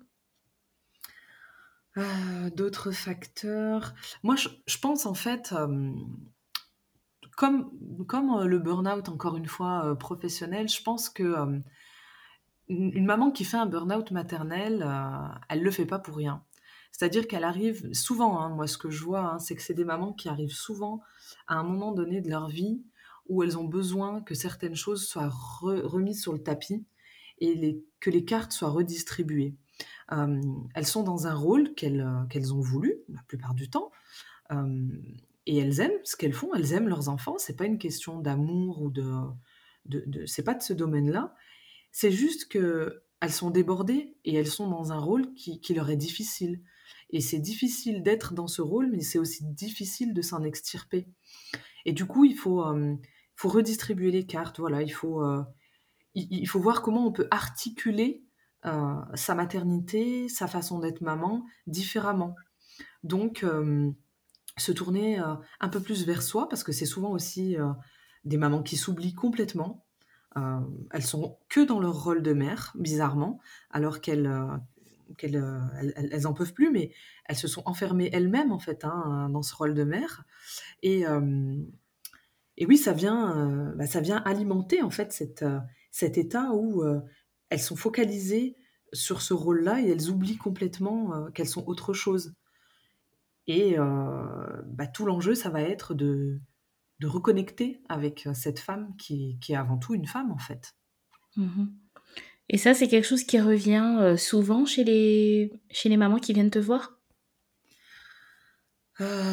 Heu, 1.96 2.50
d'autres 2.56 2.92
facteurs? 2.92 3.94
Moi, 4.24 4.36
je 4.36 4.50
je 4.68 4.78
pense 4.80 5.06
en 5.06 5.14
fait, 5.14 5.54
comme 7.38 7.72
comme, 8.08 8.44
le 8.46 8.60
burn-out 8.60 9.10
encore 9.10 9.38
une 9.38 9.48
fois, 9.48 9.98
professionnel, 10.00 10.70
je 10.70 10.82
pense 10.84 11.10
que, 11.10 11.24
une 12.70 13.06
maman 13.06 13.32
qui 13.32 13.46
fait 13.46 13.58
un 13.58 13.66
burn-out 13.66 14.12
maternel, 14.12 14.84
heu, 14.84 15.40
elle 15.50 15.62
le 15.64 15.72
fait 15.72 15.86
pas 15.86 16.00
pour 16.00 16.16
rien. 16.18 16.44
C'est-à-dire 16.94 17.28
qu'elle 17.28 17.44
arrive 17.44 17.92
souvent, 17.94 18.40
hein, 18.40 18.50
moi 18.50 18.68
ce 18.68 18.78
que 18.78 18.90
je 18.90 19.04
vois, 19.04 19.34
hein, 19.34 19.40
c'est 19.40 19.56
que 19.56 19.62
c'est 19.62 19.74
des 19.74 19.84
mamans 19.84 20.14
qui 20.14 20.30
arrivent 20.30 20.54
souvent 20.54 21.02
à 21.48 21.56
un 21.56 21.64
moment 21.64 21.92
donné 21.92 22.22
de 22.22 22.30
leur 22.30 22.48
vie 22.48 22.82
où 23.28 23.44
elles 23.44 23.58
ont 23.58 23.66
besoin 23.66 24.22
que 24.22 24.36
certaines 24.36 24.76
choses 24.76 25.06
soient 25.08 25.30
remises 25.32 26.22
sur 26.22 26.34
le 26.34 26.44
tapis 26.44 26.86
et 27.40 27.84
que 28.00 28.10
les 28.10 28.24
cartes 28.24 28.52
soient 28.52 28.70
redistribuées. 28.70 29.56
elles 30.12 30.86
sont 30.86 31.04
dans 31.04 31.26
un 31.26 31.34
rôle 31.34 31.74
qu'elles 31.74 32.54
ont 32.54 32.62
voulu, 32.62 32.98
la 33.10 33.22
plupart 33.28 33.56
du 33.56 33.70
temps, 33.70 33.92
et 35.46 35.58
elles 35.58 35.80
aiment 35.80 36.00
ce 36.04 36.16
qu'elles 36.16 36.34
font, 36.34 36.54
elles 36.54 36.74
aiment 36.74 36.90
leurs 36.90 37.10
enfants, 37.10 37.38
c'est 37.38 37.56
pas 37.56 37.66
une 37.66 37.80
question 37.80 38.20
d'amour 38.20 38.82
ou 38.82 38.92
de, 38.92 39.10
de, 39.86 40.26
c'est 40.26 40.44
pas 40.44 40.54
de 40.54 40.62
ce 40.62 40.74
domaine-là, 40.74 41.34
c'est 41.92 42.12
juste 42.12 42.50
que 42.50 43.04
elles 43.24 43.32
sont 43.32 43.52
débordées 43.52 44.18
et 44.26 44.36
elles 44.36 44.48
sont 44.48 44.68
dans 44.68 44.92
un 44.92 45.00
rôle 45.00 45.34
qui, 45.34 45.74
leur 45.74 45.90
est 45.90 45.98
difficile. 45.98 46.60
Et 47.14 47.22
c'est 47.22 47.40
difficile 47.40 48.02
d'être 48.02 48.34
dans 48.34 48.48
ce 48.48 48.62
rôle, 48.62 48.90
mais 48.92 49.02
c'est 49.02 49.20
aussi 49.20 49.46
difficile 49.46 50.14
de 50.14 50.22
s'en 50.24 50.44
extirper. 50.44 51.08
Et 51.86 51.94
du 51.94 52.06
coup, 52.06 52.26
il 52.26 52.36
faut, 52.36 52.66
faut 53.36 53.50
redistribuer 53.50 54.10
les 54.10 54.26
cartes. 54.26 54.60
Voilà, 54.60 54.82
il 54.82 54.92
faut, 54.92 55.24
il, 56.16 56.46
faut 56.48 56.60
voir 56.60 56.82
comment 56.82 57.06
on 57.06 57.12
peut 57.12 57.28
articuler 57.30 58.24
sa 58.64 59.36
maternité, 59.36 60.28
sa 60.28 60.48
façon 60.48 60.80
d'être 60.80 61.02
maman 61.02 61.46
différemment. 61.68 62.36
Donc, 63.04 63.46
se 64.58 64.72
tourner 64.72 65.20
un 65.20 65.70
peu 65.70 65.82
plus 65.82 66.08
vers 66.08 66.24
soi, 66.24 66.50
parce 66.50 66.64
que 66.64 66.72
c'est 66.72 66.88
souvent 66.88 67.12
aussi 67.12 67.58
des 68.26 68.38
mamans 68.38 68.64
qui 68.64 68.76
s'oublient 68.76 69.14
complètement. 69.14 69.86
elles 70.36 71.06
sont 71.06 71.38
que 71.48 71.64
dans 71.64 71.80
leur 71.80 72.04
rôle 72.04 72.24
de 72.24 72.34
mère, 72.34 72.74
bizarrement, 72.76 73.40
alors 73.70 74.02
qu'elles 74.02 74.32
elles, 75.22 76.28
en 76.28 76.34
peuvent 76.34 76.54
plus, 76.54 76.72
mais 76.72 76.92
elles 77.26 77.36
se 77.36 77.48
sont 77.48 77.64
enfermées 77.66 78.10
elles-mêmes 78.12 78.52
en 78.52 78.60
fait 78.60 78.86
hein, 78.86 79.30
dans 79.30 79.42
ce 79.42 79.56
rôle 79.56 79.74
de 79.74 79.84
mère. 79.84 80.26
Et, 80.82 81.04
et 82.58 82.66
oui, 82.66 82.78
ça 82.78 82.94
vient, 82.94 83.74
bah, 83.76 83.88
ça 83.88 84.02
vient 84.02 84.18
alimenter 84.18 84.82
en 84.82 84.90
fait 84.90 85.12
cette, 85.12 85.46
cet 85.92 86.18
état 86.18 86.52
où 86.54 86.84
elles 87.50 87.60
sont 87.60 87.76
focalisées 87.76 88.56
sur 88.92 89.22
ce 89.22 89.34
rôle-là 89.34 89.82
et 89.82 89.90
elles 89.90 90.10
oublient 90.10 90.38
complètement 90.38 91.32
qu'elles 91.32 91.48
sont 91.48 91.66
autre 91.68 91.94
chose. 91.94 92.34
Et 93.48 93.78
bah, 93.78 94.88
tout 94.88 95.06
l'enjeu, 95.06 95.36
ça 95.36 95.50
va 95.50 95.62
être 95.62 95.94
de, 95.94 96.40
de 97.00 97.08
reconnecter 97.08 97.82
avec 97.90 98.28
cette 98.34 98.60
femme 98.60 98.96
qui, 98.98 99.38
qui, 99.42 99.54
est 99.54 99.58
avant 99.58 99.78
tout 99.78 99.94
une 99.94 100.08
femme, 100.08 100.32
en 100.32 100.38
fait. 100.38 100.76
Mmh 101.36 101.66
et 102.50 102.58
ça, 102.58 102.74
c'est 102.74 102.88
quelque 102.88 103.08
chose 103.08 103.24
qui 103.24 103.40
revient 103.40 104.16
souvent 104.18 104.66
chez 104.66 104.84
les, 104.84 105.52
chez 105.72 105.90
les 105.90 105.98
mamans 105.98 106.20
qui 106.20 106.34
viennent 106.34 106.52
te 106.52 106.60
voir? 106.60 107.00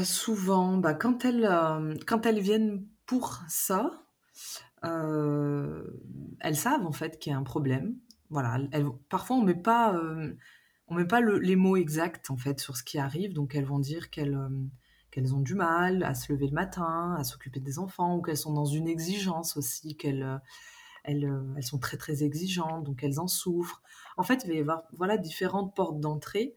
Souvent, 0.05 0.79
bah, 0.79 0.95
quand, 0.95 1.25
elles, 1.25 1.49
quand 2.07 2.27
elles 2.27 2.41
viennent 2.41 2.87
pour 3.07 3.41
ça, 3.49 4.03
elles 4.83 6.57
savent 6.57 6.87
en 6.87 6.93
fait 6.93 7.19
qu'il 7.19 7.33
y 7.33 7.35
a 7.35 7.39
un 7.39 7.43
problème. 7.45 7.97
Voilà, 8.31 8.59
parfois 9.09 9.37
on 9.37 9.43
met 9.43 9.55
pas, 9.55 10.01
on 10.89 10.95
met 10.95 11.05
pas 11.05 11.21
les 11.21 11.57
mots 11.57 11.77
exacts 11.77 12.31
en 12.31 12.37
fait 12.37 12.61
sur 12.61 12.77
ce 12.77 12.85
qui 12.85 12.99
arrive, 12.99 13.33
donc 13.33 13.55
elles 13.55 13.65
vont 13.65 13.81
dire 13.81 14.11
qu'elles 14.11 14.39
qu'elles 15.11 15.35
ont 15.35 15.41
du 15.41 15.57
mal 15.57 16.05
à 16.05 16.15
se 16.15 16.33
lever 16.33 16.47
le 16.47 16.55
matin, 16.55 17.17
à 17.19 17.25
s'occuper 17.25 17.59
des 17.59 17.81
enfants, 17.81 18.17
ou 18.17 18.23
qu'elles 18.23 18.37
sont 18.37 18.53
dans 18.53 18.65
une 18.65 18.87
exigence 18.87 19.57
aussi, 19.57 19.97
qu'elles 19.97 20.41
elles, 21.05 21.31
elles, 21.57 21.63
sont 21.63 21.79
très 21.79 21.97
très 21.97 22.23
exigeantes, 22.23 22.85
donc 22.85 23.03
elles 23.03 23.21
en 23.21 23.29
souffrent. 23.29 23.83
En 24.17 24.23
fait, 24.23 24.43
il 24.45 24.49
va 24.49 24.55
y 24.55 24.61
avoir 24.61 24.83
voilà 24.93 25.17
différentes 25.17 25.75
portes 25.75 26.01
d'entrée. 26.01 26.55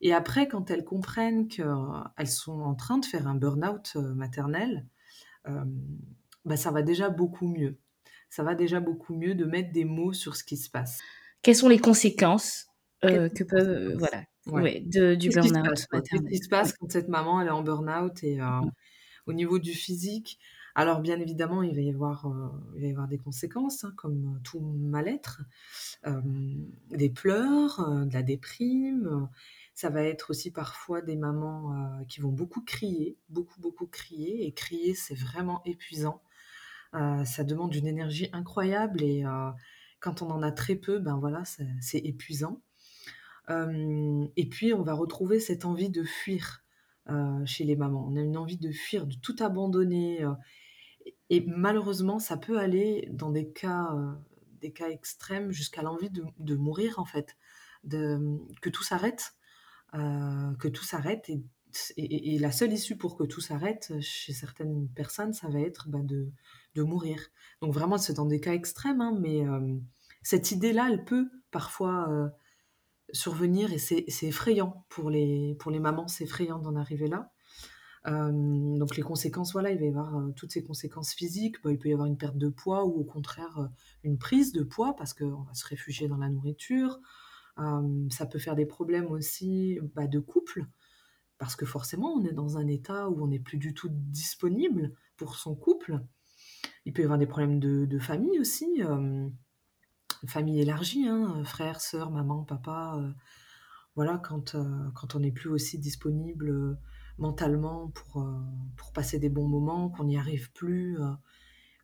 Et 0.00 0.12
après, 0.12 0.48
quand 0.48 0.70
elles 0.70 0.84
comprennent 0.84 1.48
qu'elles 1.48 2.26
sont 2.26 2.60
en 2.60 2.74
train 2.74 2.98
de 2.98 3.04
faire 3.04 3.28
un 3.28 3.36
burn-out 3.36 3.94
maternel, 3.96 4.86
bah, 6.44 6.56
ça 6.56 6.70
va 6.70 6.82
déjà 6.82 7.08
beaucoup 7.08 7.46
mieux. 7.46 7.78
Ça 8.28 8.42
va 8.42 8.54
déjà 8.54 8.80
beaucoup 8.80 9.14
mieux 9.14 9.34
de 9.34 9.44
mettre 9.44 9.72
des 9.72 9.84
mots 9.84 10.12
sur 10.12 10.36
ce 10.36 10.44
qui 10.44 10.56
se 10.56 10.70
passe. 10.70 11.00
Quelles 11.42 11.56
sont 11.56 11.68
les 11.68 11.78
conséquences 11.78 12.66
euh, 13.04 13.28
que 13.28 13.44
peuvent 13.44 13.96
voilà 13.98 14.24
ouais. 14.46 14.80
de, 14.86 15.14
du 15.14 15.28
burn-out 15.28 15.86
Qu'est-ce 15.90 16.22
qui 16.22 16.38
se 16.38 16.48
passe 16.48 16.72
quand 16.72 16.90
cette 16.90 17.08
maman 17.08 17.40
elle 17.40 17.48
est 17.48 17.50
en 17.50 17.62
burn-out 17.62 18.22
et 18.22 18.40
euh, 18.40 18.60
au 19.26 19.32
niveau 19.32 19.58
du 19.58 19.72
physique? 19.72 20.38
Alors 20.74 21.00
bien 21.00 21.20
évidemment 21.20 21.62
il 21.62 21.74
va 21.74 21.80
y 21.82 21.90
avoir 21.90 22.26
euh, 22.26 23.06
des 23.06 23.18
conséquences 23.18 23.84
hein, 23.84 23.92
comme 23.96 24.40
tout 24.42 24.60
mal-être, 24.60 25.42
des 26.90 27.10
pleurs, 27.10 28.06
de 28.06 28.12
la 28.12 28.22
déprime. 28.22 29.28
Ça 29.74 29.88
va 29.88 30.02
être 30.02 30.30
aussi 30.30 30.50
parfois 30.50 31.00
des 31.00 31.16
mamans 31.16 32.04
qui 32.08 32.20
vont 32.20 32.32
beaucoup 32.32 32.62
crier, 32.62 33.16
beaucoup 33.28 33.60
beaucoup 33.60 33.86
crier 33.86 34.46
et 34.46 34.52
crier 34.52 34.94
c'est 34.94 35.14
vraiment 35.14 35.62
épuisant. 35.64 36.22
ça 36.92 37.44
demande 37.44 37.74
une 37.74 37.86
énergie 37.86 38.28
incroyable 38.32 39.02
et 39.02 39.24
quand 40.00 40.22
on 40.22 40.30
en 40.30 40.42
a 40.42 40.52
très 40.52 40.74
peu, 40.74 40.98
ben 40.98 41.16
voilà, 41.18 41.42
c'est 41.80 41.98
épuisant 41.98 42.60
et 44.36 44.48
puis, 44.48 44.72
on 44.72 44.82
va 44.82 44.94
retrouver 44.94 45.40
cette 45.40 45.64
envie 45.64 45.90
de 45.90 46.04
fuir 46.04 46.64
chez 47.44 47.64
les 47.64 47.76
mamans. 47.76 48.06
On 48.08 48.16
a 48.16 48.20
une 48.20 48.36
envie 48.36 48.58
de 48.58 48.70
fuir, 48.70 49.06
de 49.06 49.14
tout 49.14 49.36
abandonner. 49.40 50.24
Et 51.32 51.42
malheureusement, 51.46 52.18
ça 52.18 52.36
peut 52.36 52.58
aller 52.58 53.08
dans 53.10 53.30
des 53.30 53.48
cas, 53.48 53.88
cas 54.74 54.90
extrêmes 54.90 55.50
jusqu'à 55.50 55.80
l'envie 55.80 56.10
de, 56.10 56.54
mourir, 56.54 56.98
en 56.98 57.06
fait. 57.06 57.38
Que 57.90 58.68
tout 58.68 58.82
s'arrête. 58.82 59.34
que 59.94 60.68
tout 60.68 60.84
s'arrête. 60.84 61.30
Et, 61.96 62.38
la 62.38 62.52
seule 62.52 62.74
issue 62.74 62.98
pour 62.98 63.16
que 63.16 63.24
tout 63.24 63.40
s'arrête, 63.40 63.94
chez 64.02 64.34
certaines 64.34 64.90
personnes, 64.90 65.32
ça 65.32 65.48
va 65.48 65.58
être 65.60 65.88
bah, 65.88 66.00
de, 66.02 66.30
de, 66.74 66.82
mourir. 66.82 67.18
Donc 67.62 67.72
vraiment, 67.72 67.96
c'est 67.96 68.12
dans 68.12 68.26
des 68.26 68.38
cas 68.38 68.52
extrêmes, 68.52 69.00
hein, 69.00 69.16
mais 69.18 69.42
cette 70.22 70.52
idée-là, 70.52 70.90
elle 70.92 71.02
peut 71.02 71.30
parfois 71.50 72.30
survenir 73.10 73.72
et 73.72 73.78
c'est 73.78 74.04
effrayant 74.20 74.84
pour 74.90 75.08
les, 75.08 75.56
pour 75.60 75.70
les 75.70 75.80
mamans, 75.80 76.08
c'est 76.08 76.24
effrayant 76.24 76.58
d'en 76.58 76.76
arriver 76.76 77.08
là. 77.08 77.31
Donc 78.04 78.96
les 78.96 79.02
conséquences, 79.02 79.52
voilà, 79.52 79.70
il 79.70 79.78
va 79.78 79.84
y 79.84 79.88
avoir 79.88 80.34
toutes 80.34 80.50
ces 80.50 80.64
conséquences 80.64 81.12
physiques. 81.12 81.56
il 81.64 81.78
peut 81.78 81.88
y 81.88 81.92
avoir 81.92 82.06
une 82.06 82.16
perte 82.16 82.36
de 82.36 82.48
poids 82.48 82.84
ou 82.84 83.00
au 83.00 83.04
contraire 83.04 83.68
une 84.02 84.18
prise 84.18 84.52
de 84.52 84.64
poids 84.64 84.96
parce 84.96 85.14
qu'on 85.14 85.42
va 85.42 85.54
se 85.54 85.66
réfugier 85.66 86.08
dans 86.08 86.16
la 86.16 86.28
nourriture. 86.28 87.00
ça 88.10 88.26
peut 88.26 88.40
faire 88.40 88.56
des 88.56 88.66
problèmes 88.66 89.06
aussi 89.06 89.78
bah, 89.94 90.08
de 90.08 90.18
couple 90.18 90.66
parce 91.38 91.54
que 91.54 91.64
forcément 91.64 92.12
on 92.12 92.24
est 92.24 92.32
dans 92.32 92.58
un 92.58 92.66
état 92.66 93.08
où 93.08 93.22
on 93.22 93.28
n'est 93.28 93.38
plus 93.38 93.58
du 93.58 93.72
tout 93.72 93.88
disponible 93.90 94.92
pour 95.16 95.36
son 95.36 95.54
couple. 95.54 96.00
Il 96.84 96.92
peut 96.92 97.02
y 97.02 97.04
avoir 97.04 97.20
des 97.20 97.26
problèmes 97.26 97.60
de, 97.60 97.98
famille 98.00 98.40
aussi 98.40 98.82
famille 100.26 100.60
élargie, 100.60 101.06
hein, 101.08 101.42
frères, 101.44 101.80
sœurs, 101.80 102.10
maman, 102.10 102.44
papa. 102.44 102.96
Euh, 102.98 103.12
voilà, 103.94 104.18
quand, 104.18 104.54
euh, 104.54 104.90
quand 104.94 105.14
on 105.14 105.20
n'est 105.20 105.32
plus 105.32 105.50
aussi 105.50 105.78
disponible 105.78 106.50
euh, 106.50 106.74
mentalement 107.18 107.88
pour, 107.88 108.26
pour 108.76 108.92
passer 108.92 109.18
des 109.18 109.28
bons 109.28 109.48
moments, 109.48 109.90
qu'on 109.90 110.04
n'y 110.04 110.16
arrive 110.16 110.52
plus, 110.52 110.98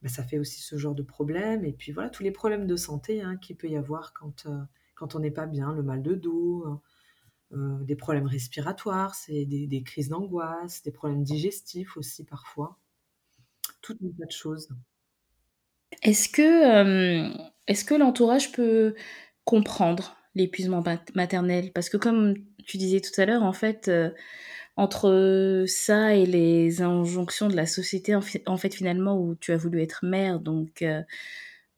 bah, 0.02 0.08
ça 0.08 0.22
fait 0.22 0.38
aussi 0.38 0.60
ce 0.60 0.76
genre 0.76 0.94
de 0.94 1.02
problème. 1.02 1.64
Et 1.64 1.72
puis 1.72 1.92
voilà, 1.92 2.10
tous 2.10 2.22
les 2.22 2.30
problèmes 2.30 2.66
de 2.66 2.76
santé 2.76 3.22
hein, 3.22 3.36
qu'il 3.36 3.56
peut 3.56 3.68
y 3.68 3.76
avoir 3.76 4.12
quand, 4.14 4.46
quand 4.94 5.14
on 5.14 5.20
n'est 5.20 5.30
pas 5.30 5.46
bien, 5.46 5.72
le 5.72 5.82
mal 5.82 6.02
de 6.02 6.14
dos, 6.14 6.80
des 7.50 7.96
problèmes 7.96 8.26
respiratoires, 8.26 9.14
c'est 9.14 9.44
des, 9.44 9.82
crises 9.82 10.08
d'angoisse, 10.08 10.82
des 10.82 10.92
problèmes 10.92 11.22
digestifs 11.22 11.96
aussi 11.96 12.24
parfois. 12.24 12.78
Toutes 13.80 13.98
un 14.02 14.10
tas 14.18 14.26
de 14.26 14.32
choses. 14.32 14.68
Est-ce 16.02 16.28
que, 16.28 17.32
est-ce 17.66 17.84
que 17.84 17.94
l'entourage 17.94 18.52
peut 18.52 18.94
comprendre 19.44 20.16
l'épuisement 20.34 20.84
maternel? 21.14 21.72
Parce 21.72 21.88
que 21.88 21.96
comme 21.96 22.34
tu 22.66 22.76
disais 22.76 23.00
tout 23.00 23.18
à 23.18 23.24
l'heure, 23.24 23.42
en 23.42 23.54
fait, 23.54 23.90
entre 24.78 25.64
ça 25.66 26.14
et 26.14 26.24
les 26.24 26.82
injonctions 26.82 27.48
de 27.48 27.56
la 27.56 27.66
société, 27.66 28.14
en 28.14 28.56
fait, 28.56 28.74
finalement, 28.74 29.20
où 29.20 29.34
tu 29.34 29.52
as 29.52 29.56
voulu 29.56 29.82
être 29.82 30.04
mère, 30.04 30.38
donc 30.38 30.84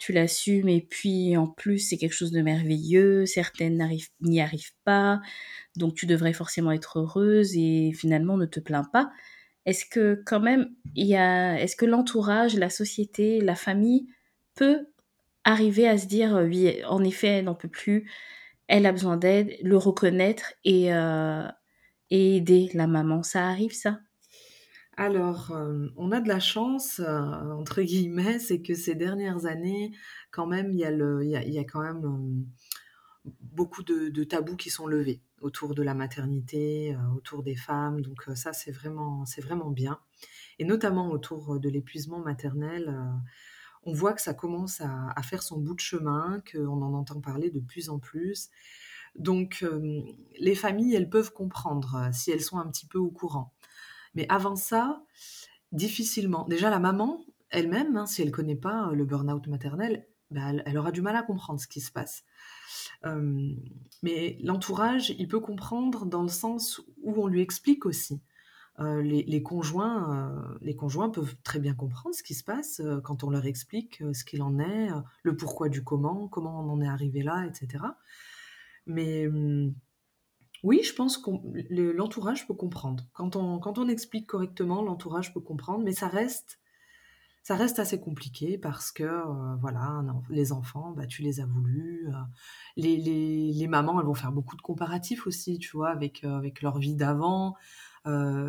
tu 0.01 0.13
l'assumes 0.13 0.69
et 0.69 0.81
puis 0.81 1.37
en 1.37 1.47
plus, 1.47 1.79
c'est 1.79 1.99
quelque 1.99 2.15
chose 2.15 2.31
de 2.31 2.43
merveilleux, 2.43 3.27
certaines 3.27 3.87
n'y 4.21 4.41
arrivent 4.41 4.75
pas, 4.85 5.21
donc 5.77 5.95
tu 5.95 6.07
devrais 6.07 6.33
forcément 6.33 6.73
être 6.73 6.99
heureuse 6.99 7.57
et 7.57 7.93
finalement 7.95 8.37
ne 8.37 8.47
te 8.47 8.61
plains 8.61 8.85
pas. 8.85 9.11
Est-ce 9.67 9.85
que 9.85 10.23
quand 10.25 10.41
même, 10.41 10.71
il 10.95 11.07
y 11.07 11.17
a, 11.17 11.61
est-ce 11.61 11.77
que 11.77 11.85
l'entourage, 11.87 12.57
la 12.57 12.71
société, 12.71 13.41
la 13.41 13.55
famille 13.55 14.09
peut 14.55 14.87
arriver 15.45 15.89
à 15.89 15.99
se 15.99 16.07
dire 16.07 16.37
euh, 16.37 16.47
oui, 16.47 16.83
en 16.87 17.05
effet, 17.05 17.29
elle 17.29 17.45
n'en 17.45 17.55
peut 17.55 17.69
plus, 17.69 18.11
elle 18.69 18.87
a 18.87 18.93
besoin 18.93 19.17
d'aide, 19.17 19.57
le 19.63 19.77
reconnaître 19.77 20.55
et, 20.65 20.95
euh, 20.95 21.47
et 22.11 22.37
aider 22.37 22.71
la 22.75 22.87
maman. 22.87 23.23
Ça 23.23 23.49
arrive 23.49 23.75
ça? 23.75 24.01
Alors, 24.97 25.53
euh, 25.53 25.89
on 25.97 26.13
a 26.13 26.21
de 26.21 26.29
la 26.29 26.41
chance, 26.41 27.01
entre 27.01 27.83
guillemets, 27.83 28.39
c'est 28.39 28.61
que 28.61 28.75
ces 28.75 28.95
dernières 28.95 29.47
années, 29.47 29.93
quand 30.31 30.47
même, 30.47 30.71
il 30.73 30.79
y 30.79 30.85
a, 30.85 31.65
quand 31.65 31.81
même 31.81 32.45
beaucoup 33.41 33.83
de, 33.83 34.25
tabous 34.25 34.57
qui 34.57 34.69
sont 34.71 34.87
levés. 34.87 35.23
autour 35.41 35.75
de 35.75 35.83
la 35.83 35.95
maternité, 35.95 36.97
autour 37.17 37.43
des 37.43 37.57
femmes, 37.57 38.03
donc 38.03 38.29
ça, 38.35 38.53
c'est 38.53 38.73
vraiment 38.73 39.25
vraiment 39.39 39.71
bien 39.71 39.99
et 40.61 40.65
notamment 40.65 41.09
autour 41.11 41.59
de 41.59 41.71
l'épuisement 41.71 42.21
maternel, 42.21 42.95
on 43.85 43.95
voit 43.95 44.13
que 44.13 44.21
ça 44.21 44.35
commence 44.35 44.83
à 44.83 45.11
à 45.17 45.23
faire 45.23 45.43
son 45.43 45.59
bout 45.59 45.75
de 45.75 45.81
chemin, 45.81 46.43
qu'on 46.53 46.83
en 46.83 46.93
entend 46.93 47.21
parler 47.21 47.51
de 47.51 47.61
plus 47.61 47.89
en 47.89 47.99
plus. 47.99 48.51
Donc 49.17 49.65
les 50.39 50.55
familles, 50.55 50.95
elles 50.95 51.11
peuvent 51.11 51.33
comprendre, 51.33 52.09
si 52.13 52.31
elles 52.31 52.43
sont 52.43 52.59
un 52.59 52.69
petit 52.69 52.87
peu 52.87 52.99
au 52.99 53.11
courant. 53.11 53.53
Mais 54.15 54.27
avant 54.29 54.57
ça, 54.57 55.03
difficilement. 55.73 56.47
Déjà 56.49 56.71
la 56.71 56.79
maman, 56.79 57.25
elle-même, 57.51 57.97
hein, 57.97 58.07
si 58.07 58.23
elle 58.23 58.31
connaît 58.31 58.57
pas, 58.57 58.91
le 58.93 59.05
burn-out 59.05 59.47
maternel, 59.49 60.07
bah, 60.31 60.53
elle 60.65 60.79
aura 60.79 60.93
du 60.93 61.03
mal 61.03 61.17
à 61.17 61.23
comprendre 61.23 61.61
ce 61.61 61.67
qui 61.67 61.81
se 61.81 61.93
passe. 61.93 62.25
Mais 63.05 64.39
l'entourage, 64.43 65.11
il 65.19 65.29
peut 65.29 65.41
comprendre 65.41 66.07
dans 66.07 66.23
le 66.23 66.29
sens 66.29 66.81
où 67.03 67.15
on 67.23 67.27
lui 67.27 67.41
explique 67.41 67.87
aussi. 67.87 68.21
Heu, 68.79 69.01
les 69.01 69.43
conjoints, 69.43 70.57
les 70.63 70.75
conjoints 70.75 71.11
peuvent 71.11 71.35
très 71.43 71.59
bien 71.59 71.75
comprendre 71.75 72.15
ce 72.15 72.23
qui 72.23 72.35
se 72.35 72.45
passe, 72.45 72.81
quand 73.05 73.25
on 73.25 73.31
leur 73.31 73.45
explique, 73.47 74.03
ce 74.13 74.25
qu'il 74.25 74.43
en 74.43 74.59
est, 74.59 74.89
le 75.23 75.37
pourquoi 75.37 75.69
du 75.69 75.85
comment, 75.85 76.29
comment 76.29 76.61
on 76.61 76.71
en 76.71 76.81
est 76.81 76.89
arrivé 76.89 77.23
là 77.23 77.47
et 77.47 77.53
cetera. 77.53 77.99
Mais, 78.87 79.29
mmh, 79.29 79.75
oui, 80.65 80.83
je 80.85 80.95
pense 80.95 81.19
qu'on 81.19 81.43
le 81.71 81.93
l'entourage 81.93 82.47
peut 82.47 82.55
comprendre. 82.55 83.05
Quand 83.15 83.37
on 83.37 83.59
quand 83.61 83.79
on 83.79 83.89
explique 83.89 84.27
correctement, 84.29 84.83
l'entourage 84.83 85.33
peut 85.35 85.41
comprendre, 85.41 85.85
mais 85.85 85.93
ça 85.93 86.09
reste 86.09 86.61
ça 87.45 87.57
reste 87.57 87.79
assez 87.81 88.01
compliqué 88.01 88.59
parce 88.59 88.93
que, 88.93 89.05
heu, 89.05 89.57
voilà, 89.61 90.03
les 90.31 90.53
enfants, 90.53 90.93
bah, 90.93 91.07
tu 91.07 91.23
les 91.23 91.41
as 91.41 91.47
voulus, 91.47 92.07
heu, 92.09 92.13
les 92.77 92.97
les 92.99 93.53
les 93.53 93.69
mamans, 93.69 94.01
elles 94.01 94.07
vont 94.07 94.15
faire 94.15 94.33
beaucoup 94.33 94.57
de 94.57 94.63
comparatifs 94.63 95.27
aussi, 95.27 95.59
tu 95.59 95.77
vois? 95.77 95.91
Avec, 95.91 96.25
heu, 96.25 96.31
avec 96.35 96.63
leur 96.63 96.79
vie 96.79 96.97
d'avant, 96.97 97.57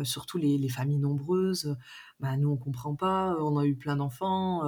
surtout 0.04 0.38
les 0.38 0.58
les 0.58 0.68
familles 0.68 0.98
nombreuses, 0.98 1.76
bah, 2.20 2.36
nous 2.36 2.50
on 2.50 2.56
comprend 2.56 2.94
pas, 2.96 3.36
on 3.40 3.58
a 3.58 3.66
eu 3.66 3.76
plein 3.76 3.96
d'enfants, 3.96 4.62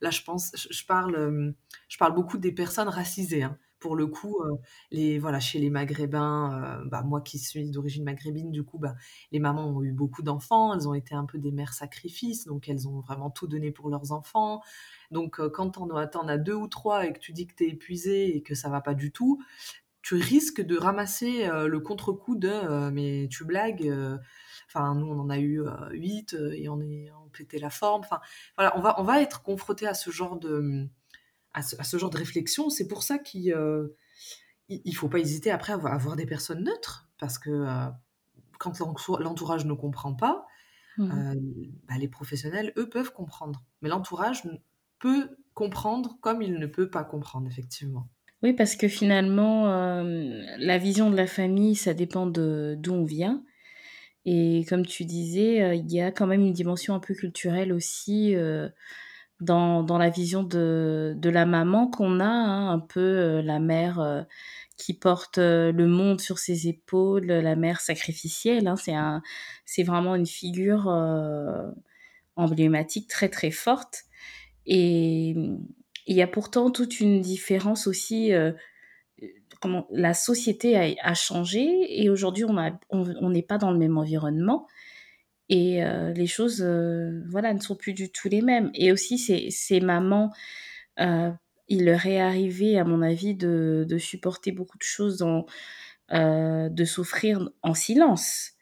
là 0.00 0.10
je 0.10 0.22
pense 0.22 0.52
je 0.70 0.84
parle, 0.86 1.54
je 1.88 1.98
parle 1.98 2.14
beaucoup 2.14 2.38
des 2.38 2.52
personnes 2.52 2.88
racisées, 2.88 3.42
hein. 3.44 3.58
Pour 3.84 3.96
le 3.96 4.06
coup, 4.06 4.40
heu, 4.42 4.56
les 4.92 5.18
voilà, 5.18 5.40
chez 5.40 5.58
les 5.58 5.68
maghrébins, 5.68 6.80
heu, 6.84 6.88
bah, 6.88 7.02
moi 7.02 7.20
qui 7.20 7.38
suis 7.38 7.70
d'origine 7.70 8.02
maghrébine, 8.04 8.50
du 8.50 8.64
coup, 8.64 8.78
bah, 8.78 8.94
les 9.30 9.38
mamans 9.40 9.68
ont 9.68 9.82
eu 9.82 9.92
beaucoup 9.92 10.22
d'enfants, 10.22 10.72
elles 10.74 10.88
ont 10.88 10.94
été 10.94 11.14
un 11.14 11.26
peu 11.26 11.38
des 11.38 11.52
mères 11.52 11.74
sacrifices, 11.74 12.46
donc 12.46 12.66
elles 12.70 12.88
ont 12.88 13.00
vraiment 13.00 13.28
tout 13.30 13.46
donné 13.46 13.72
pour 13.72 13.90
leurs 13.90 14.12
enfants. 14.12 14.62
Donc 15.10 15.38
heu, 15.38 15.50
quand 15.50 15.72
tu 15.72 15.80
en 15.80 15.90
as 15.90 16.08
as 16.16 16.38
2 16.38 16.54
ou 16.54 16.66
3 16.68 17.06
et 17.06 17.12
que 17.12 17.18
tu 17.18 17.32
dis 17.34 17.46
que 17.46 17.54
tu 17.54 17.64
es 17.64 17.68
épuisée 17.68 18.34
et 18.34 18.42
que 18.42 18.54
ça 18.54 18.70
va 18.70 18.80
pas 18.80 18.94
du 18.94 19.12
tout, 19.12 19.42
tu 20.02 20.16
risques 20.16 20.60
de 20.62 20.76
ramasser, 20.78 21.48
le 21.66 21.80
contre-coup 21.80 22.36
de, 22.36 22.90
«Mais 22.90 23.28
tu 23.30 23.44
blagues, 23.44 23.86
heu?» 23.88 24.18
enfin 24.68 24.94
nous 24.94 25.06
on 25.06 25.18
en 25.20 25.30
a 25.30 25.38
eu, 25.38 25.60
heu, 25.62 25.70
8, 25.92 26.34
heu, 26.34 26.54
et 26.54 26.68
on 26.68 26.80
est 26.80 27.10
on 27.24 27.28
pétait 27.30 27.58
la 27.58 27.70
forme. 27.70 28.02
Enfin 28.04 28.20
voilà, 28.56 28.76
on 28.78 28.80
va 28.82 29.00
on 29.00 29.04
va 29.04 29.22
être 29.22 29.42
confrontés 29.42 29.86
à 29.88 29.94
ce 29.94 30.10
genre 30.10 30.38
de, 30.38 30.86
à 31.54 31.62
ce 31.62 31.76
à 31.80 31.84
ce 31.84 31.98
genre 31.98 32.10
de 32.10 32.18
réflexion. 32.18 32.70
C'est 32.70 32.88
pour 32.88 33.02
ça 33.04 33.18
qu'il, 33.18 33.54
il 34.68 34.80
il 34.84 34.94
faut 34.96 35.08
pas 35.08 35.18
hésiter 35.18 35.50
après 35.50 35.72
à 35.72 35.76
voir 35.76 35.92
à 35.94 35.98
voir 35.98 36.16
des 36.16 36.26
personnes 36.26 36.64
neutres 36.64 37.08
parce 37.18 37.38
que, 37.38 37.50
heu, 37.50 37.92
quand 38.58 38.78
l'entour 38.80 39.20
l'entourage 39.20 39.66
ne 39.66 39.74
comprend 39.74 40.14
pas, 40.14 40.46
Mmh 40.96 41.06
mh. 41.14 41.24
heu, 41.34 41.34
bah, 41.88 41.96
les 41.98 42.08
professionnels, 42.08 42.72
eux, 42.78 42.90
peuvent 42.90 43.12
comprendre. 43.12 43.64
Mais 43.82 43.88
l'entourage 43.90 44.44
peut 45.00 45.36
comprendre 45.54 46.18
comme 46.22 46.42
il 46.42 46.54
ne 46.58 46.66
peut 46.68 46.90
pas 46.90 47.04
comprendre, 47.04 47.48
effectivement. 47.48 48.08
Oui, 48.42 48.52
parce 48.52 48.76
que 48.76 48.88
finalement, 48.88 49.66
la 50.58 50.78
vision 50.78 51.10
de 51.10 51.16
la 51.16 51.26
famille, 51.26 51.74
ça 51.76 51.94
dépend 51.94 52.26
de 52.26 52.76
d'où 52.78 52.92
on 52.92 53.04
vient 53.04 53.42
et 54.26 54.64
comme 54.68 54.86
tu 54.86 55.04
disais, 55.06 55.78
il 55.78 55.92
y 55.92 56.00
a 56.00 56.12
quand 56.12 56.26
même 56.28 56.42
une 56.42 56.52
dimension 56.52 56.94
un 56.94 57.00
peu 57.00 57.14
culturelle 57.14 57.72
aussi, 57.72 58.34
dans 59.40 59.82
dans 59.82 59.98
la 59.98 60.10
vision 60.10 60.42
de 60.44 61.14
de 61.16 61.30
la 61.30 61.46
maman 61.46 61.88
qu'on 61.88 62.20
a, 62.20 62.24
hein, 62.26 62.70
un 62.72 62.78
peu, 62.80 63.00
heu, 63.00 63.42
la 63.42 63.58
mère, 63.60 64.00
heu, 64.00 64.24
qui 64.78 64.94
porte, 64.94 65.38
heu, 65.38 65.72
le 65.72 65.86
monde 65.88 66.20
sur 66.20 66.38
ses 66.38 66.68
épaules, 66.68 67.26
la 67.26 67.56
mère 67.56 67.80
sacrificielle, 67.80 68.66
hein. 68.68 68.76
C'est 68.76 68.94
un 68.94 69.22
c'est 69.66 69.82
vraiment 69.84 70.14
une 70.16 70.26
figure, 70.26 70.88
emblématique 72.36 73.08
très, 73.08 73.28
très 73.28 73.50
forte. 73.50 74.04
Et 74.66 75.30
il 76.06 76.16
y 76.16 76.22
a 76.22 76.26
pourtant 76.28 76.70
toute 76.70 77.00
une 77.00 77.20
différence 77.22 77.86
aussi, 77.88 78.32
comment 79.60 79.86
la 79.90 80.14
société 80.14 80.76
a 81.02 81.14
changé. 81.14 81.66
Et 82.02 82.10
aujourd'hui 82.10 82.44
on 82.44 82.58
a 82.58 82.72
on 82.90 83.04
on 83.20 83.30
n'est 83.30 83.42
pas 83.42 83.58
dans 83.58 83.72
le 83.72 83.78
même 83.78 83.98
environnement 83.98 84.66
et 85.48 85.80
les 86.14 86.26
choses, 86.26 86.62
voilà, 87.30 87.54
ne 87.54 87.60
sont 87.60 87.76
plus 87.76 87.92
du 87.94 88.10
tout 88.10 88.28
les 88.28 88.42
mêmes 88.42 88.70
et 88.74 88.92
aussi 88.92 89.18
ces 89.18 89.50
ces 89.50 89.80
mamans, 89.80 90.32
il 91.68 91.84
leur 91.84 92.06
est 92.06 92.20
arrivé 92.20 92.78
à 92.78 92.84
mon 92.84 93.02
avis 93.02 93.34
de 93.34 93.86
de 93.88 93.98
supporter 93.98 94.52
beaucoup 94.52 94.78
de 94.78 94.82
choses 94.82 95.22
de 96.10 96.84
souffrir 96.84 97.50
en 97.62 97.74
silence 97.74 98.52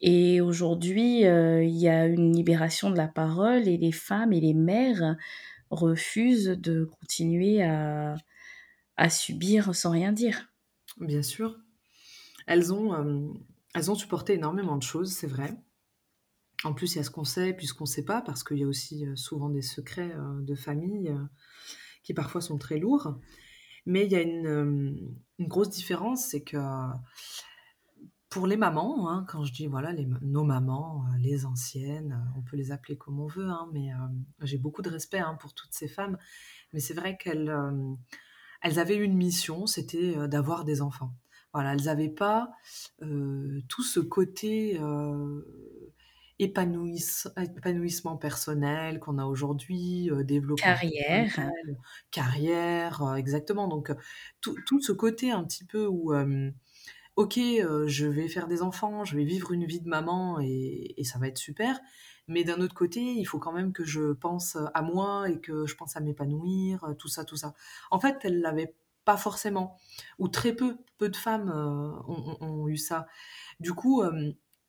et 0.00 0.40
aujourd'hui, 0.40 1.20
il 1.22 1.76
y 1.78 1.88
a 1.88 2.06
une 2.06 2.34
libération 2.36 2.90
de 2.90 2.96
la 2.96 3.08
parole 3.08 3.68
et 3.68 3.78
les 3.78 3.92
femmes 3.92 4.32
et 4.32 4.40
les 4.40 4.54
mères 4.54 5.16
refusent 5.70 6.46
de 6.58 6.84
continuer 7.00 7.62
à 7.62 8.16
à 8.96 9.10
subir 9.10 9.74
sans 9.74 9.90
rien 9.92 10.12
dire. 10.12 10.52
Bien 11.00 11.20
sûr. 11.22 11.58
Elles 12.46 12.72
ont, 12.74 13.34
elles 13.74 13.90
ont 13.90 13.94
supporté 13.96 14.34
énormément 14.34 14.76
de 14.76 14.82
choses, 14.82 15.12
c'est 15.12 15.26
vrai. 15.26 15.56
En 16.64 16.74
plus, 16.74 16.94
il 16.94 16.98
y 16.98 17.00
a 17.00 17.04
ce 17.04 17.10
qu'on 17.10 17.24
sait, 17.24 17.52
puis 17.52 17.66
ce 17.66 17.74
qu'on 17.74 17.86
sait 17.86 18.04
pas, 18.04 18.22
parce 18.22 18.44
qu'il 18.44 18.58
y 18.58 18.64
a 18.64 18.66
aussi, 18.66 19.06
heu, 19.06 19.16
souvent 19.16 19.48
des 19.48 19.62
secrets, 19.62 20.14
heu, 20.14 20.42
de 20.42 20.54
famille, 20.54 21.08
heu, 21.08 21.28
qui 22.02 22.14
parfois 22.14 22.40
sont 22.40 22.58
très 22.58 22.78
lourds. 22.78 23.18
Mais 23.86 24.06
il 24.06 24.12
y 24.12 24.16
a 24.16 24.22
une, 24.22 25.16
grosse 25.40 25.70
différence, 25.70 26.26
c'est 26.26 26.42
que 26.42 26.56
pour 28.28 28.46
les 28.46 28.56
mamans, 28.56 29.10
hein, 29.10 29.26
quand 29.28 29.44
je 29.44 29.52
dis 29.52 29.66
voilà 29.66 29.92
nos 30.22 30.44
mamans, 30.44 31.04
les 31.18 31.44
anciennes, 31.44 32.24
on 32.36 32.42
peut 32.42 32.56
les 32.56 32.70
appeler 32.70 32.96
comme 32.96 33.18
on 33.18 33.26
veut, 33.26 33.48
hein, 33.48 33.68
mais 33.72 33.90
j'ai 34.42 34.56
beaucoup 34.56 34.82
de 34.82 34.88
respect, 34.88 35.18
hein, 35.18 35.36
pour 35.40 35.52
toutes 35.52 35.72
ces 35.72 35.88
femmes. 35.88 36.16
Mais 36.72 36.80
c'est 36.80 36.94
vrai 36.94 37.16
qu'elles, 37.16 37.52
avaient 38.62 38.96
une 38.96 39.16
mission, 39.16 39.66
c'était, 39.66 40.28
d'avoir 40.28 40.64
des 40.64 40.80
enfants. 40.80 41.12
Voilà, 41.52 41.74
elles 41.74 41.88
avaient 41.88 42.08
pas, 42.08 42.52
tout 43.00 43.82
ce 43.82 43.98
côté, 43.98 44.78
épanouissement 46.44 48.16
personnel 48.16 49.00
qu'on 49.00 49.18
a 49.18 49.24
aujourd'hui, 49.26 50.10
heu, 50.10 50.24
développement 50.24 50.74
Carrière. 50.80 51.38
personnel, 51.38 51.78
carrière, 52.10 53.02
heu, 53.04 53.16
exactement. 53.18 53.68
Donc 53.68 53.90
heu, 53.90 53.96
tout 54.40 54.56
tout 54.66 54.80
ce 54.82 54.92
côté 54.92 55.30
un 55.32 55.44
petit 55.44 55.64
peu 55.66 55.86
où, 55.86 56.12
OK, 57.16 57.36
heu, 57.38 57.86
je 57.88 58.06
vais 58.06 58.28
faire 58.28 58.48
des 58.48 58.62
enfants, 58.62 59.04
je 59.04 59.16
vais 59.16 59.24
vivre 59.24 59.52
une 59.52 59.66
vie 59.66 59.80
de 59.80 59.88
maman 59.88 60.40
et 60.40 60.94
et 60.96 61.04
ça 61.04 61.18
va 61.18 61.28
être 61.28 61.38
super. 61.38 61.78
Mais 62.28 62.44
d'un 62.44 62.60
autre 62.60 62.74
côté, 62.74 63.00
il 63.02 63.24
faut 63.26 63.38
quand 63.38 63.52
même 63.52 63.72
que 63.72 63.84
je 63.84 64.12
pense, 64.12 64.56
à 64.74 64.82
moi 64.82 65.28
et 65.28 65.40
que 65.40 65.66
je 65.66 65.74
pense 65.76 65.96
à 65.96 66.00
m'épanouir, 66.00 66.94
tout 66.98 67.08
ça, 67.08 67.24
tout 67.24 67.36
ça. 67.36 67.54
En 67.90 68.00
fait, 68.00 68.18
elles 68.24 68.40
l'avaient 68.40 68.74
pas 69.04 69.16
forcément 69.18 69.76
ou 70.18 70.28
très 70.28 70.54
peu, 70.54 70.78
peu 70.98 71.08
de 71.10 71.16
femmes, 71.16 71.50
ont 71.50 72.36
ont 72.40 72.46
ont 72.62 72.68
eu 72.68 72.76
ça. 72.78 73.06
Du 73.60 73.72
coup, 73.74 74.02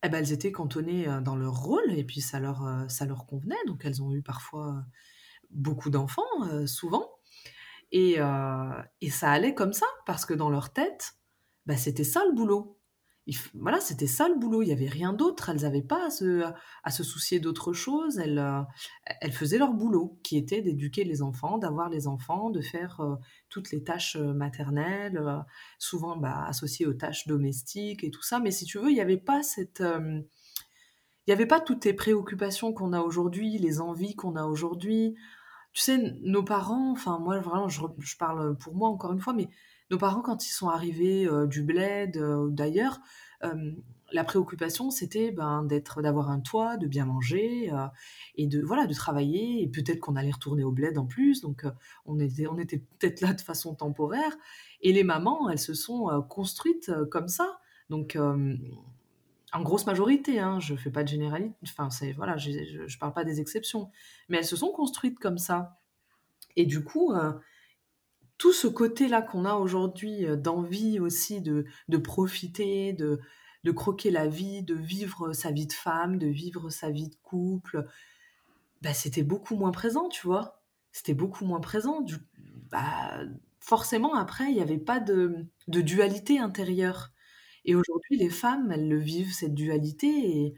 et 0.04 0.10
bah, 0.10 0.20
elles 0.20 0.32
étaient 0.34 0.52
cantonnées, 0.52 1.08
heu, 1.08 1.22
dans 1.22 1.36
leur 1.36 1.56
rôle 1.56 1.92
et 1.94 2.04
puis 2.04 2.22
ça 2.22 2.40
leur, 2.40 2.66
heu, 2.66 2.88
ça 2.90 3.06
leur 3.06 3.26
convenait. 3.26 3.56
Donc 3.68 3.86
elles 3.86 4.02
ont 4.04 4.14
eu 4.14 4.22
parfois 4.22 4.84
beaucoup 5.52 5.90
d'enfants, 5.92 6.24
souvent 6.68 7.10
et 7.92 8.18
et 9.02 9.10
ça 9.12 9.32
allait 9.32 9.54
comme 9.56 9.74
ça 9.74 9.86
parce 10.06 10.26
que 10.26 10.34
dans 10.34 10.50
leur 10.50 10.74
tête, 10.74 11.14
bah, 11.66 11.78
c'était 11.78 12.04
ça 12.04 12.24
le 12.26 12.34
boulot. 12.36 12.80
Voilà, 13.54 13.80
c'était 13.80 14.08
ça 14.08 14.28
le 14.28 14.36
boulot, 14.38 14.64
il 14.64 14.68
y 14.68 14.74
avait 14.74 14.88
rien 14.90 15.14
d'autre. 15.14 15.50
Elles 15.50 15.64
avaient 15.66 15.82
pas 15.82 16.08
à 16.08 16.10
se 16.10 16.44
à 16.84 16.92
se 16.92 17.04
soucier 17.04 17.40
d'autre 17.40 17.72
chose. 17.72 18.18
Elles, 18.20 18.38
heu, 18.38 18.64
e 18.64 19.14
elles 19.22 19.32
faisaient 19.32 19.58
leur 19.58 19.74
boulot 19.74 20.20
qui 20.24 20.36
était 20.38 20.62
d'éduquer 20.62 21.06
les 21.06 21.22
enfants, 21.22 21.58
d'avoir 21.58 21.90
les 21.90 22.08
enfants, 22.08 22.50
de 22.50 22.60
faire, 22.62 23.00
heu, 23.02 23.16
toutes 23.50 23.72
les 23.72 23.82
tâches, 23.84 24.18
heu, 24.18 24.34
maternelles, 24.34 25.22
souvent, 25.80 26.18
bah, 26.18 26.44
associées 26.48 26.86
aux 26.86 26.94
tâches 26.94 27.26
domestiques 27.28 28.04
et 28.04 28.12
tout 28.12 28.24
ça. 28.24 28.40
Mais 28.42 28.52
si 28.52 28.66
tu 28.66 28.78
veux, 28.78 28.92
il 28.92 28.98
y 28.98 29.02
avait 29.02 29.18
pas 29.18 29.42
cette, 29.42 29.82
il 31.28 31.32
y 31.32 31.34
avait 31.34 31.46
pas 31.46 31.62
toutes 31.62 31.86
les 31.86 31.94
préoccupations 31.94 32.74
qu'on 32.74 32.94
a 32.94 33.02
aujourd'hui, 33.02 33.58
les 33.58 33.80
envies 33.82 34.16
qu'on 34.16 34.36
a 34.36 34.46
aujourd'hui. 34.46 35.16
Tu 35.74 35.82
sais, 35.84 35.98
nos 36.24 36.44
parents, 36.44 36.92
enfin 36.92 37.20
moi 37.20 37.40
vraiment 37.40 37.70
je 37.70 37.82
je 38.00 38.18
parle 38.18 38.58
pour 38.58 38.76
moi 38.76 38.90
encore 38.90 39.14
une 39.14 39.22
fois, 39.22 39.34
mais 39.34 39.50
nos 39.94 40.00
parents 40.00 40.22
quand 40.22 40.46
ils 40.48 40.52
sont 40.52 40.70
arrivés, 40.70 41.26
heu, 41.28 41.48
du 41.48 41.62
bled, 41.62 42.18
heu, 42.18 42.46
ou 42.46 42.50
d'ailleurs, 42.50 43.00
hem, 43.42 43.78
la 44.12 44.24
préoccupation 44.24 44.92
c'était, 44.92 45.32
ben, 45.32 45.64
d'être 45.64 46.02
d'avoir 46.02 46.30
un 46.30 46.40
toit, 46.40 46.78
de 46.78 46.88
bien 46.88 47.06
manger, 47.06 47.72
et 48.36 48.46
de 48.48 48.62
voilà, 48.62 48.86
de 48.86 48.94
travailler 48.94 49.64
et 49.64 49.68
peut-être 49.68 50.00
qu'on 50.00 50.16
allait 50.16 50.32
retourner 50.32 50.64
au 50.64 50.72
bled 50.72 50.98
en 51.00 51.06
plus, 51.06 51.42
donc 51.42 51.66
on 52.06 52.20
était 52.20 52.46
on 52.48 52.60
était 52.60 52.78
peut-être 53.00 53.22
là 53.22 53.34
de 53.34 53.42
façon 53.42 53.74
temporaire. 53.74 54.38
Et 54.82 54.94
les 54.94 55.04
mamans, 55.04 55.50
elles 55.50 55.58
se 55.60 55.74
sont, 55.74 56.24
construites, 56.30 56.92
comme 57.10 57.28
ça. 57.28 57.60
Donc, 57.90 58.16
en 59.54 59.62
grosse 59.62 59.88
majorité, 59.88 60.40
hein, 60.40 60.60
je 60.60 60.76
fais 60.76 60.92
pas 60.92 61.04
de 61.04 61.08
générali 61.08 61.52
enfin, 61.64 61.90
c'est 61.90 62.12
voilà, 62.14 62.38
je 62.38 62.52
je 62.86 62.98
parle 63.00 63.14
pas 63.14 63.24
des 63.24 63.40
exceptions, 63.40 63.90
mais 64.30 64.38
elles 64.38 64.46
se 64.46 64.56
sont 64.56 64.72
construites 64.72 65.18
comme 65.18 65.40
ça. 65.40 65.80
Et 66.56 66.66
du 66.66 66.84
coup, 66.84 67.14
tout 68.38 68.54
ce 68.54 68.68
côté-là 68.68 69.22
qu'on 69.22 69.46
a 69.46 69.56
aujourd'hui, 69.56 70.26
heu, 70.26 70.38
d'envie 70.38 71.00
aussi 71.00 71.42
de 71.42 71.66
de 71.90 71.98
profiter, 71.98 72.94
de 72.94 73.20
de 73.64 73.72
croquer 73.72 74.12
la 74.12 74.28
vie, 74.28 74.64
de 74.64 74.76
vivre 74.76 75.34
sa 75.34 75.52
vie 75.52 75.68
de 75.68 75.74
femme, 75.74 76.18
de 76.20 76.28
vivre 76.28 76.70
sa 76.70 76.90
vie 76.92 77.10
de 77.10 77.16
couple, 77.24 77.88
bah, 78.82 78.94
c'était 78.94 79.24
beaucoup 79.24 79.56
moins 79.56 79.72
présent, 79.72 80.10
tu 80.10 80.28
vois? 80.28 80.64
C'était 80.92 81.14
beaucoup 81.14 81.46
moins 81.46 81.62
présent 81.62 82.02
du 82.02 82.16
bah, 82.72 83.20
forcément 83.60 84.16
après 84.16 84.52
il 84.52 84.58
y 84.58 84.62
avait 84.62 84.78
pas 84.78 85.00
de 85.00 85.48
de 85.68 85.82
dualité 85.82 86.40
intérieure 86.40 87.12
et 87.66 87.76
aujourd'hui 87.76 88.18
les 88.18 88.30
femmes, 88.30 88.72
elles 88.72 88.90
le 88.90 89.00
vivent 89.00 89.34
cette 89.34 89.56
dualité 89.56 90.08
et 90.08 90.56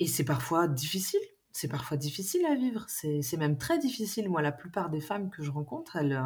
et 0.00 0.06
c'est 0.06 0.24
parfois 0.24 0.68
difficile. 0.68 1.20
C'est 1.52 1.68
parfois 1.68 1.96
difficile 1.96 2.44
à 2.46 2.54
vivre. 2.54 2.84
C'est 2.88 3.36
même 3.38 3.56
très 3.58 3.78
difficile. 3.78 4.28
Moi, 4.28 4.42
la 4.42 4.52
plupart 4.52 4.90
des 4.90 5.00
femmes 5.00 5.30
que 5.30 5.42
je 5.42 5.50
rencontre, 5.50 5.96
elles, 5.96 6.12
heu, 6.12 6.22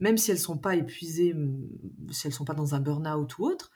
même 0.00 0.18
si 0.18 0.30
elles 0.30 0.38
sont 0.38 0.58
pas 0.58 0.76
épuisées, 0.76 1.34
mmh, 1.34 1.68
si 2.12 2.26
elles 2.26 2.32
sont 2.34 2.44
pas 2.44 2.54
dans 2.54 2.74
un 2.74 2.80
burn-out 2.80 3.38
ou 3.38 3.44
autre, 3.46 3.70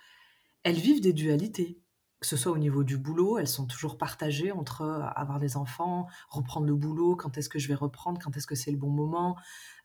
elles 0.65 0.77
vivent 0.77 1.01
des 1.03 1.13
dualités. 1.13 1.81
Que 2.21 2.27
ce 2.27 2.37
soit 2.37 2.51
au 2.53 2.59
niveau 2.59 2.83
du 2.85 2.99
boulot, 2.99 3.39
elles 3.39 3.47
sont 3.49 3.67
toujours 3.67 3.97
partagées 3.99 4.51
entre, 4.53 4.83
heu, 4.83 5.03
avoir 5.15 5.39
des 5.39 5.57
enfants, 5.57 6.09
reprendre 6.31 6.67
le 6.67 6.75
boulot, 6.75 7.15
quand 7.17 7.39
est-ce 7.39 7.49
que 7.49 7.61
je 7.61 7.69
vais 7.69 7.75
reprendre, 7.77 8.21
quand 8.23 8.37
est-ce 8.37 8.47
que 8.49 8.57
c'est 8.57 8.73
le 8.73 8.77
bon 8.79 8.91
moment? 8.91 9.37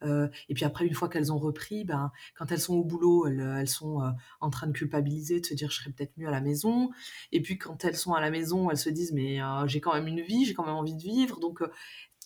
Heu 0.03 0.31
et 0.49 0.55
puis 0.55 0.65
après 0.65 0.87
une 0.87 0.95
fois 0.95 1.09
qu'elles 1.09 1.31
ont 1.31 1.37
repris, 1.37 1.85
ben, 1.85 2.11
quand 2.35 2.51
elles 2.51 2.59
sont 2.59 2.75
au 2.75 2.83
boulot, 2.83 3.27
elles, 3.27 3.39
elles 3.59 3.69
sont, 3.69 4.01
en 4.41 4.49
train 4.49 4.65
de 4.67 4.71
culpabiliser, 4.73 5.41
de 5.41 5.45
se 5.45 5.53
dire: 5.53 5.69
«Je 5.71 5.77
serais 5.81 5.91
peut-être 5.91 6.13
mieux 6.17 6.27
à 6.27 6.31
la 6.31 6.41
maison» 6.41 6.89
et 7.31 7.41
puis 7.41 7.57
quand 7.59 7.85
elles 7.85 7.95
sont 7.97 8.13
à 8.13 8.21
la 8.21 8.31
maison, 8.31 8.71
elles 8.71 8.77
se 8.77 8.89
disent: 8.89 9.11
«Mais, 9.13 9.39
j'ai 9.67 9.81
quand 9.81 9.93
même 9.93 10.07
une 10.07 10.21
vie, 10.21 10.45
j'ai 10.45 10.53
quand 10.55 10.65
même 10.65 10.75
envie 10.75 10.95
de 10.95 11.01
vivre» 11.03 11.39
donc 11.39 11.61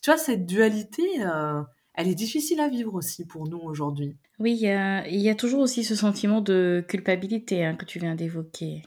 tu 0.02 0.10
vois 0.12 0.18
cette 0.18 0.46
dualité, 0.46 1.04
elle 1.98 2.08
est 2.08 2.16
difficile 2.16 2.60
à 2.60 2.70
vivre 2.70 2.94
aussi 2.94 3.26
pour 3.26 3.50
nous 3.50 3.58
aujourd'hui. 3.58 4.16
Oui, 4.40 4.54
il 4.54 4.60
y 4.60 4.70
a 4.70 5.08
il 5.08 5.20
y 5.20 5.30
a 5.30 5.36
toujours 5.36 5.62
aussi 5.62 5.84
ce 5.84 5.96
sentiment 5.96 6.42
de 6.42 6.86
culpabilité, 6.88 7.66
hein, 7.66 7.76
que 7.76 7.86
tu 7.86 8.00
viens 8.00 8.16
d'évoquer. 8.16 8.84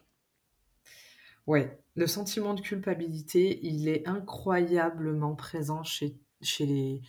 Ouais, 1.47 1.83
le 1.97 2.07
sentiment 2.07 2.55
de 2.55 2.61
culpabilité, 2.61 3.59
il 3.65 3.89
est 3.89 4.07
incroyablement 4.07 5.35
présent 5.35 5.83
chez 5.83 6.17
chez 6.41 6.65
les 6.67 7.03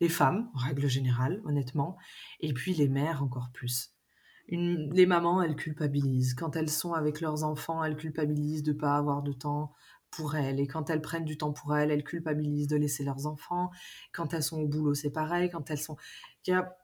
les 0.00 0.08
femmes, 0.08 0.48
en 0.54 0.58
règle 0.58 0.86
générale, 0.86 1.42
honnêtement, 1.44 1.96
et 2.38 2.52
puis 2.52 2.72
les 2.72 2.88
mères 2.88 3.24
encore 3.24 3.50
plus. 3.52 3.90
Une 4.46 4.94
les 4.94 5.06
mamans, 5.06 5.42
elles 5.42 5.56
culpabilisent. 5.56 6.34
Quand 6.34 6.54
elles 6.54 6.70
sont 6.70 6.92
avec 6.92 7.20
leurs 7.20 7.42
enfants, 7.42 7.82
elles 7.82 7.96
culpabilisent 7.96 8.62
de 8.62 8.72
pas 8.72 8.96
avoir 8.96 9.22
de 9.22 9.32
temps 9.32 9.72
pour 10.10 10.36
elles 10.36 10.60
et 10.60 10.66
quand 10.66 10.90
elles 10.90 11.00
prennent 11.02 11.24
du 11.24 11.36
temps 11.38 11.52
pour 11.52 11.76
elles, 11.76 11.90
elles 11.90 12.04
culpabilisent 12.04 12.68
de 12.68 12.76
laisser 12.76 13.04
leurs 13.04 13.26
enfants. 13.26 13.70
Quand 14.12 14.34
elles 14.34 14.42
sont 14.42 14.60
au 14.60 14.66
boulot, 14.68 14.94
c'est 14.94 15.10
pareil. 15.12 15.50
Quand 15.50 15.70
elles 15.70 15.78
sont 15.80 15.96
il 16.46 16.50
y 16.50 16.54
a 16.54 16.76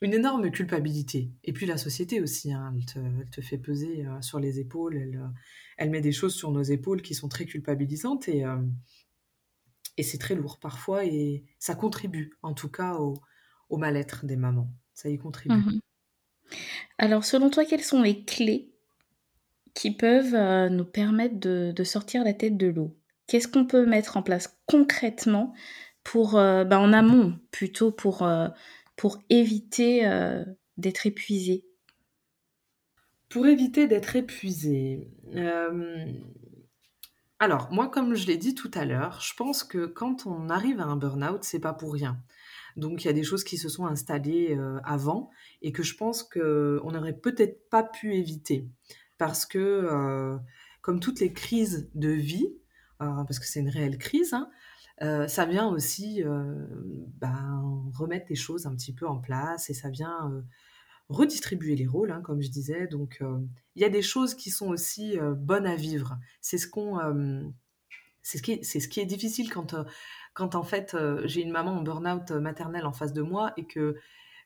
une 0.00 0.14
énorme 0.14 0.50
culpabilité 0.50 1.32
et 1.44 1.52
puis 1.52 1.66
la 1.66 1.78
société 1.78 2.20
aussi, 2.20 2.52
hein, 2.52 2.74
elle 2.96 3.30
te 3.30 3.40
fait 3.40 3.58
peser, 3.58 4.04
heu, 4.06 4.22
sur 4.22 4.38
les 4.40 4.60
épaules, 4.60 4.96
elle, 4.96 5.16
heu, 5.16 5.28
elle 5.76 5.90
met 5.90 6.00
des 6.00 6.12
choses 6.12 6.34
sur 6.34 6.52
nos 6.52 6.62
épaules 6.62 7.02
qui 7.02 7.14
sont 7.14 7.28
très 7.28 7.46
culpabilisantes 7.46 8.28
et 8.28 8.38
hem 8.40 8.74
et 9.98 10.02
c'est 10.02 10.18
très 10.18 10.34
lourd 10.34 10.58
parfois 10.60 11.04
et 11.04 11.44
ça 11.58 11.74
contribue 11.74 12.32
en 12.42 12.54
tout 12.54 12.70
cas 12.70 12.94
au 12.96 13.14
au 13.68 13.76
mal-être 13.76 14.24
des 14.24 14.36
mamans. 14.36 14.72
Ça 14.94 15.10
y 15.10 15.18
contribue. 15.18 15.68
Mmh 15.68 15.80
Alors 16.98 17.24
selon 17.24 17.50
toi, 17.50 17.64
quelles 17.64 17.82
sont 17.82 18.02
les 18.02 18.24
clés 18.24 18.72
qui 19.78 19.92
peuvent, 19.96 20.34
heu, 20.34 20.68
nous 20.70 20.84
permettre 20.84 21.36
de 21.38 21.84
sortir 21.84 22.24
la 22.24 22.34
tête 22.34 22.56
de 22.58 22.66
l'eau? 22.66 22.96
Qu'est-ce 23.28 23.48
qu'on 23.48 23.66
peut 23.66 23.86
mettre 23.86 24.16
en 24.16 24.22
place 24.22 24.58
concrètement 24.66 25.54
pour, 26.04 26.36
heu, 26.38 26.64
bah, 26.64 26.80
en 26.80 26.92
amont 26.92 27.38
plutôt 27.52 27.92
pour, 27.92 28.22
heu, 28.26 28.48
pour 28.96 29.18
éviter, 29.30 30.02
d'être 30.78 31.06
épuisé? 31.06 31.64
Pour 33.30 33.46
éviter 33.46 33.86
d'être 33.86 34.16
épuisée, 34.16 35.10
hem, 35.34 36.22
alors 37.40 37.70
moi, 37.72 37.88
comme 37.88 38.14
je 38.14 38.26
l'ai 38.26 38.36
dit 38.36 38.54
tout 38.54 38.70
à 38.74 38.84
l'heure, 38.84 39.20
je 39.20 39.34
pense 39.34 39.62
que 39.62 39.86
quand 39.86 40.26
on 40.26 40.48
arrive 40.48 40.80
à 40.80 40.84
un 40.84 40.96
burn-out, 40.96 41.44
c'est 41.44 41.60
pas 41.60 41.72
pour 41.72 41.92
rien. 41.92 42.20
Donc 42.76 43.04
il 43.04 43.08
y 43.08 43.10
a 43.10 43.14
des 43.14 43.24
choses 43.24 43.44
qui 43.44 43.58
se 43.58 43.68
sont 43.68 43.86
installées, 43.86 44.58
avant 44.84 45.30
et 45.62 45.72
que 45.72 45.82
je 45.82 45.96
pense 45.96 46.22
qu'on 46.24 46.92
n'aurait 46.92 47.18
peut-être 47.18 47.68
pas 47.70 47.84
pu 47.84 48.14
éviter. 48.16 48.68
Parce 49.18 49.46
que, 49.46 49.58
heu, 49.58 50.40
comme 50.82 51.00
toutes 51.00 51.20
les 51.20 51.32
crises 51.32 51.90
de 51.94 52.10
vie, 52.10 52.46
heu, 53.02 53.06
parce 53.26 53.38
que 53.38 53.46
c'est 53.46 53.60
une 53.60 53.68
réelle 53.68 53.98
crise, 53.98 54.32
hein, 54.34 54.50
heu, 55.02 55.28
ça 55.28 55.44
vient 55.46 55.68
aussi, 55.68 56.22
ben, 57.20 57.90
remettre 57.94 58.26
les 58.30 58.36
choses 58.36 58.66
un 58.66 58.74
petit 58.74 58.94
peu 58.94 59.06
en 59.08 59.18
place 59.18 59.70
et 59.70 59.74
ça 59.74 59.90
vient, 59.90 60.30
redistribuer 61.08 61.76
les 61.76 61.86
rôles, 61.86 62.12
hein, 62.12 62.22
comme 62.22 62.42
je 62.42 62.50
disais. 62.50 62.86
Donc, 62.88 63.22
il 63.76 63.82
y 63.82 63.84
a 63.84 63.90
des 63.90 64.02
choses 64.02 64.34
qui 64.34 64.50
sont 64.50 64.68
aussi, 64.68 65.18
bonnes 65.38 65.66
à 65.66 65.76
vivre. 65.76 66.18
C'est 66.42 66.58
ce 66.58 66.68
qu'on, 66.68 66.98
c'est 68.22 68.38
ce 68.38 68.42
qui 68.42 68.52
est 68.52 68.62
c'est 68.64 68.80
ce 68.80 68.88
qui 68.88 69.00
est 69.00 69.06
difficile 69.06 69.50
quand, 69.52 69.74
quand 70.34 70.54
en 70.54 70.62
fait, 70.62 70.96
j'ai 71.24 71.42
une 71.42 71.50
maman 71.52 71.72
en 71.78 71.82
burn-out, 71.82 72.30
heu, 72.30 72.40
maternel 72.40 72.86
en 72.86 72.92
face 72.92 73.12
de 73.12 73.22
moi 73.22 73.52
et 73.56 73.66
que 73.66 73.96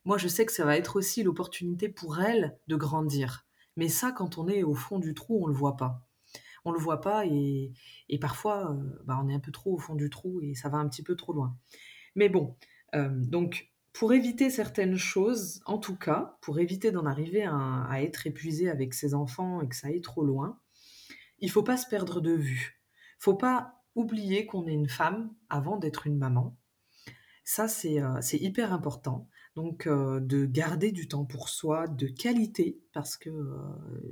moi 0.05 0.19
je 0.19 0.29
sais 0.29 0.47
que 0.47 0.53
ça 0.53 0.65
va 0.67 0.77
être 0.77 0.97
aussi 0.97 1.23
l'opportunité 1.23 1.89
pour 1.89 2.21
elle 2.21 2.59
de 2.69 2.77
grandir. 2.77 3.47
Mais 3.77 3.89
ça, 3.89 4.13
quand 4.13 4.39
on 4.39 4.49
est 4.49 4.63
au 4.63 4.75
fond 4.75 4.99
du 4.99 5.15
trou, 5.15 5.43
on 5.45 5.47
le 5.47 5.55
voit 5.55 5.77
pas. 5.77 6.07
On 6.65 6.73
le 6.73 6.79
voit 6.79 7.01
pas 7.01 7.27
et 7.27 7.73
parfois, 8.21 8.73
heu, 8.73 9.03
bah, 9.05 9.21
on 9.23 9.29
est 9.29 9.35
un 9.35 9.41
peu 9.41 9.53
trop 9.53 9.75
au 9.75 9.79
fond 9.79 9.95
du 9.95 10.11
trou 10.11 10.41
et 10.43 10.55
ça 10.55 10.69
va 10.69 10.79
un 10.79 10.89
petit 10.89 11.03
peu 11.03 11.17
trop 11.17 11.33
loin. 11.33 11.57
Mais 12.17 12.29
bon, 12.29 12.57
hem, 12.93 13.27
donc 13.27 13.73
pour 13.93 14.13
éviter 14.15 14.51
certaines 14.51 14.97
choses, 14.97 15.63
en 15.67 15.79
tout 15.79 15.97
cas, 15.97 16.39
pour 16.43 16.61
éviter 16.61 16.93
d'en 16.93 17.07
arriver 17.07 17.45
à 17.45 17.85
à 17.91 18.03
être 18.03 18.27
épuisé 18.27 18.71
avec 18.71 18.95
ses 18.95 19.15
enfants 19.15 19.63
et 19.63 19.69
que 19.69 19.77
ça 19.77 19.89
aille 19.89 20.03
trop 20.03 20.25
loin, 20.25 20.61
il 21.41 21.51
faut 21.51 21.63
pas 21.63 21.77
se 21.77 21.89
perdre 21.89 22.21
de 22.21 22.33
vue. 22.33 22.83
Faut 23.19 23.37
pas 23.37 23.83
oublier 23.95 24.47
qu'on 24.47 24.67
est 24.67 24.73
une 24.75 24.89
femme 24.89 25.35
avant 25.51 25.77
d'être 25.79 26.07
une 26.07 26.19
maman. 26.19 26.57
Ça, 27.45 27.67
c'est, 27.69 28.01
heu, 28.01 28.09
c'est 28.21 28.39
hyper 28.39 28.73
important. 28.73 29.29
Donc, 29.57 29.87
heu, 29.87 30.21
de 30.21 30.47
garder 30.47 30.93
du 30.93 31.09
temps 31.09 31.25
pour 31.25 31.49
soi, 31.49 31.89
de 31.89 32.07
qualité, 32.07 32.81
parce 32.93 33.17
que, 33.17 33.31
heu, 33.31 33.57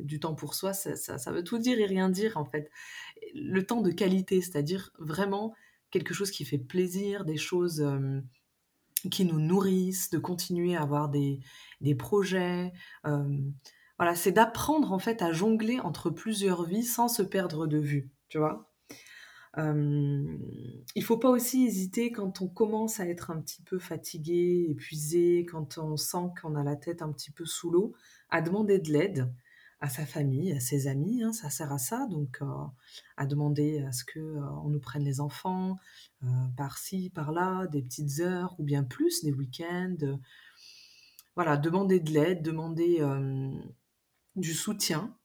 du 0.02 0.18
temps 0.20 0.34
pour 0.34 0.54
soi, 0.54 0.72
ça 0.72 0.96
ça 0.96 1.16
ça 1.18 1.32
veut 1.32 1.44
tout 1.44 1.58
dire 1.58 1.78
et 1.78 1.86
rien 1.86 2.08
dire, 2.10 2.36
en 2.36 2.44
fait. 2.44 2.70
Le 3.34 3.62
temps 3.66 3.82
de 3.82 3.90
qualité, 3.92 4.40
c'est-à-dire 4.42 4.90
vraiment 4.98 5.54
quelque 5.90 6.14
chose 6.14 6.30
qui 6.32 6.44
fait 6.44 6.58
plaisir, 6.58 7.24
des 7.24 7.36
choses, 7.38 7.84
qui 9.10 9.24
nous 9.26 9.40
nourrissent, 9.40 10.10
de 10.10 10.18
continuer 10.18 10.76
à 10.76 10.82
avoir 10.82 11.08
des 11.10 11.40
des 11.80 11.94
projets, 11.94 12.72
voilà, 13.98 14.14
c'est 14.16 14.32
d'apprendre, 14.32 14.92
en 14.92 14.98
fait, 14.98 15.22
à 15.22 15.32
jongler 15.32 15.78
entre 15.80 16.10
plusieurs 16.10 16.64
vies 16.64 16.82
sans 16.84 17.08
se 17.08 17.22
perdre 17.22 17.66
de 17.68 17.78
vue, 17.78 18.10
tu 18.28 18.38
vois? 18.38 18.69
Hem, 19.56 20.38
il 20.94 21.02
faut 21.04 21.18
pas 21.18 21.30
aussi 21.30 21.64
hésiter 21.66 22.12
quand 22.12 22.40
on 22.40 22.48
commence 22.48 23.00
à 23.00 23.08
être 23.08 23.30
un 23.30 23.40
petit 23.40 23.62
peu 23.62 23.78
fatigué, 23.78 24.66
épuisé, 24.70 25.44
quand 25.50 25.78
on 25.78 25.96
sent 25.96 26.28
qu'on 26.40 26.54
a 26.54 26.62
la 26.62 26.76
tête 26.76 27.02
un 27.02 27.12
petit 27.12 27.32
peu 27.32 27.44
sous 27.46 27.70
l'eau, 27.70 27.94
à 28.30 28.42
demander 28.42 28.78
de 28.78 28.92
l'aide 28.92 29.32
à 29.80 29.88
sa 29.88 30.06
famille, 30.06 30.52
à 30.52 30.60
ses 30.60 30.86
amis, 30.88 31.22
hein, 31.24 31.32
ça 31.32 31.50
sert 31.50 31.72
à 31.72 31.78
ça, 31.78 32.06
donc 32.08 32.38
heu, 32.42 32.46
à 33.16 33.26
demander 33.26 33.80
à 33.82 33.92
ce 33.92 34.04
que, 34.04 34.20
heu, 34.20 34.40
on 34.64 34.68
nous 34.68 34.80
prenne 34.80 35.04
les 35.04 35.20
enfants, 35.20 35.78
heu, 36.22 36.26
par-ci, 36.56 37.10
par-là, 37.10 37.66
des 37.66 37.82
petites 37.82 38.20
heures 38.20 38.54
ou 38.58 38.64
bien 38.64 38.84
plus, 38.84 39.22
des 39.24 39.32
week-ends, 39.32 40.18
voilà, 41.36 41.56
demander 41.56 42.00
de 42.00 42.10
l'aide, 42.12 42.42
demander, 42.42 43.00
du 44.36 44.54
soutien. 44.54 45.16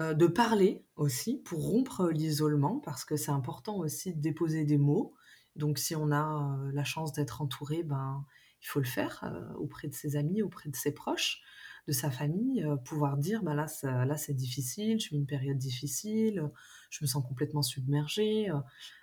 Heu, 0.00 0.14
de 0.14 0.26
parler 0.26 0.84
aussi 0.96 1.38
pour 1.44 1.60
rompre 1.70 2.08
l'isolement 2.10 2.78
parce 2.80 3.04
que 3.04 3.16
c'est 3.16 3.30
important 3.32 3.78
aussi 3.78 4.14
de 4.14 4.20
déposer 4.20 4.64
des 4.64 4.78
mots. 4.78 5.14
Donc 5.56 5.78
si 5.78 5.96
on 5.96 6.12
a, 6.12 6.56
heu, 6.68 6.70
la 6.72 6.84
chance 6.84 7.12
d'être 7.12 7.42
entouré, 7.42 7.82
ben, 7.82 8.24
il 8.62 8.66
faut 8.66 8.80
le 8.80 8.86
faire, 8.86 9.20
heu, 9.24 9.56
auprès 9.58 9.88
de 9.88 9.94
ses 9.94 10.16
amis, 10.16 10.42
auprès 10.42 10.68
de 10.70 10.76
ses 10.76 10.92
proches, 10.92 11.40
de 11.88 11.92
sa 11.92 12.10
famille, 12.10 12.66
pouvoir 12.84 13.16
dire: 13.16 13.42
«Bah, 13.42 13.54
là 13.54 13.66
là 14.04 14.16
c'est 14.16 14.34
difficile, 14.34 15.00
je 15.00 15.08
vis 15.10 15.16
une 15.16 15.26
période 15.26 15.56
difficile, 15.58 16.50
je 16.90 16.98
me 17.02 17.06
sens 17.08 17.24
complètement 17.26 17.62
submergée», 17.62 18.48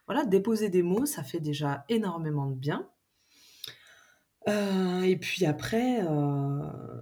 voilà, 0.08 0.24
déposer 0.26 0.70
des 0.70 0.84
mots, 0.84 1.06
ça 1.06 1.24
fait 1.24 1.40
déjà 1.40 1.84
énormément 1.90 2.46
de 2.48 2.56
bien. 2.56 2.88
Et 5.04 5.18
puis 5.20 5.46
après, 5.46 6.00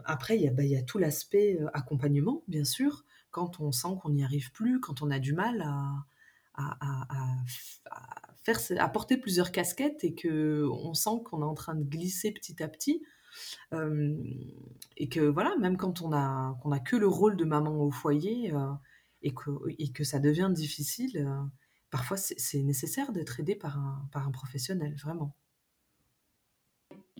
après 0.05 0.37
il 0.37 0.41
y 0.43 0.47
a, 0.47 0.53
il 0.63 0.69
y 0.69 0.77
a 0.77 0.81
tout 0.83 0.97
l'aspect, 0.97 1.59
accompagnement, 1.73 2.43
bien 2.47 2.63
sûr. 2.63 3.03
Quand 3.33 3.59
on 3.59 3.73
sent 3.73 3.89
qu'on 4.01 4.11
n'y 4.11 4.23
arrive 4.23 4.53
plus, 4.53 4.79
quand 4.79 5.01
on 5.03 5.11
a 5.11 5.19
du 5.19 5.33
mal 5.33 5.61
à 5.63 6.05
à 6.55 6.77
à 7.09 7.43
faire 8.43 8.59
à 8.79 8.89
porter 8.89 9.17
plusieurs 9.17 9.51
casquettes 9.51 10.03
et 10.03 10.15
qu'on 10.15 10.93
sent 10.93 11.23
qu'on 11.25 11.41
est 11.41 11.45
en 11.45 11.55
train 11.55 11.75
de 11.75 11.83
glisser 11.83 12.31
petit 12.31 12.63
à 12.63 12.67
petit, 12.69 13.03
et 14.97 15.09
que 15.09 15.21
voilà, 15.21 15.55
même 15.59 15.77
quand 15.77 16.01
on 16.01 16.13
a 16.13 16.57
qu'on 16.63 16.71
a 16.71 16.79
que 16.79 16.95
le 16.97 17.07
rôle 17.07 17.37
de 17.37 17.45
maman 17.45 17.81
au 17.83 17.91
foyer, 17.91 18.53
heu, 18.53 18.59
et 19.23 19.33
que 19.33 19.51
et 19.79 19.91
que 19.93 20.03
ça 20.05 20.19
devient 20.19 20.51
difficile, 20.53 21.17
heu, 21.19 21.49
parfois 21.91 22.17
c'est 22.17 22.63
nécessaire 22.63 23.11
d'être 23.13 23.39
aidé 23.39 23.55
par 23.55 23.77
un 23.79 24.07
par 24.13 24.27
un 24.27 24.31
professionnel, 24.31 24.95
vraiment. 25.03 25.35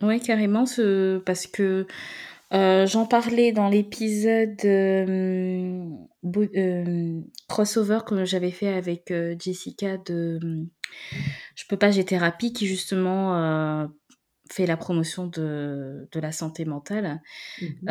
Ouais, 0.02 0.18
carrément, 0.18 0.66
ce 0.66 1.18
parce 1.18 1.46
que, 1.46 1.86
heu, 2.52 2.86
j'en 2.86 3.06
parlais 3.06 3.52
dans 3.52 3.68
l'épisode, 3.68 4.56
bo 6.22 6.42
hem, 6.54 7.24
crossover 7.48 8.00
que 8.06 8.24
j'avais 8.24 8.50
fait 8.50 8.68
avec, 8.68 9.12
Jessica 9.40 9.96
de, 9.98 10.38
Je 11.56 11.64
peux 11.68 11.76
pas, 11.76 11.90
j'ai 11.90 12.04
thérapie 12.04 12.52
qui 12.52 12.66
justement, 12.66 13.88
fait 14.50 14.66
la 14.66 14.76
promotion 14.76 15.26
de 15.26 16.08
de 16.12 16.20
la 16.20 16.32
santé 16.32 16.64
mentale. 16.64 17.20
Mmh 17.60 17.90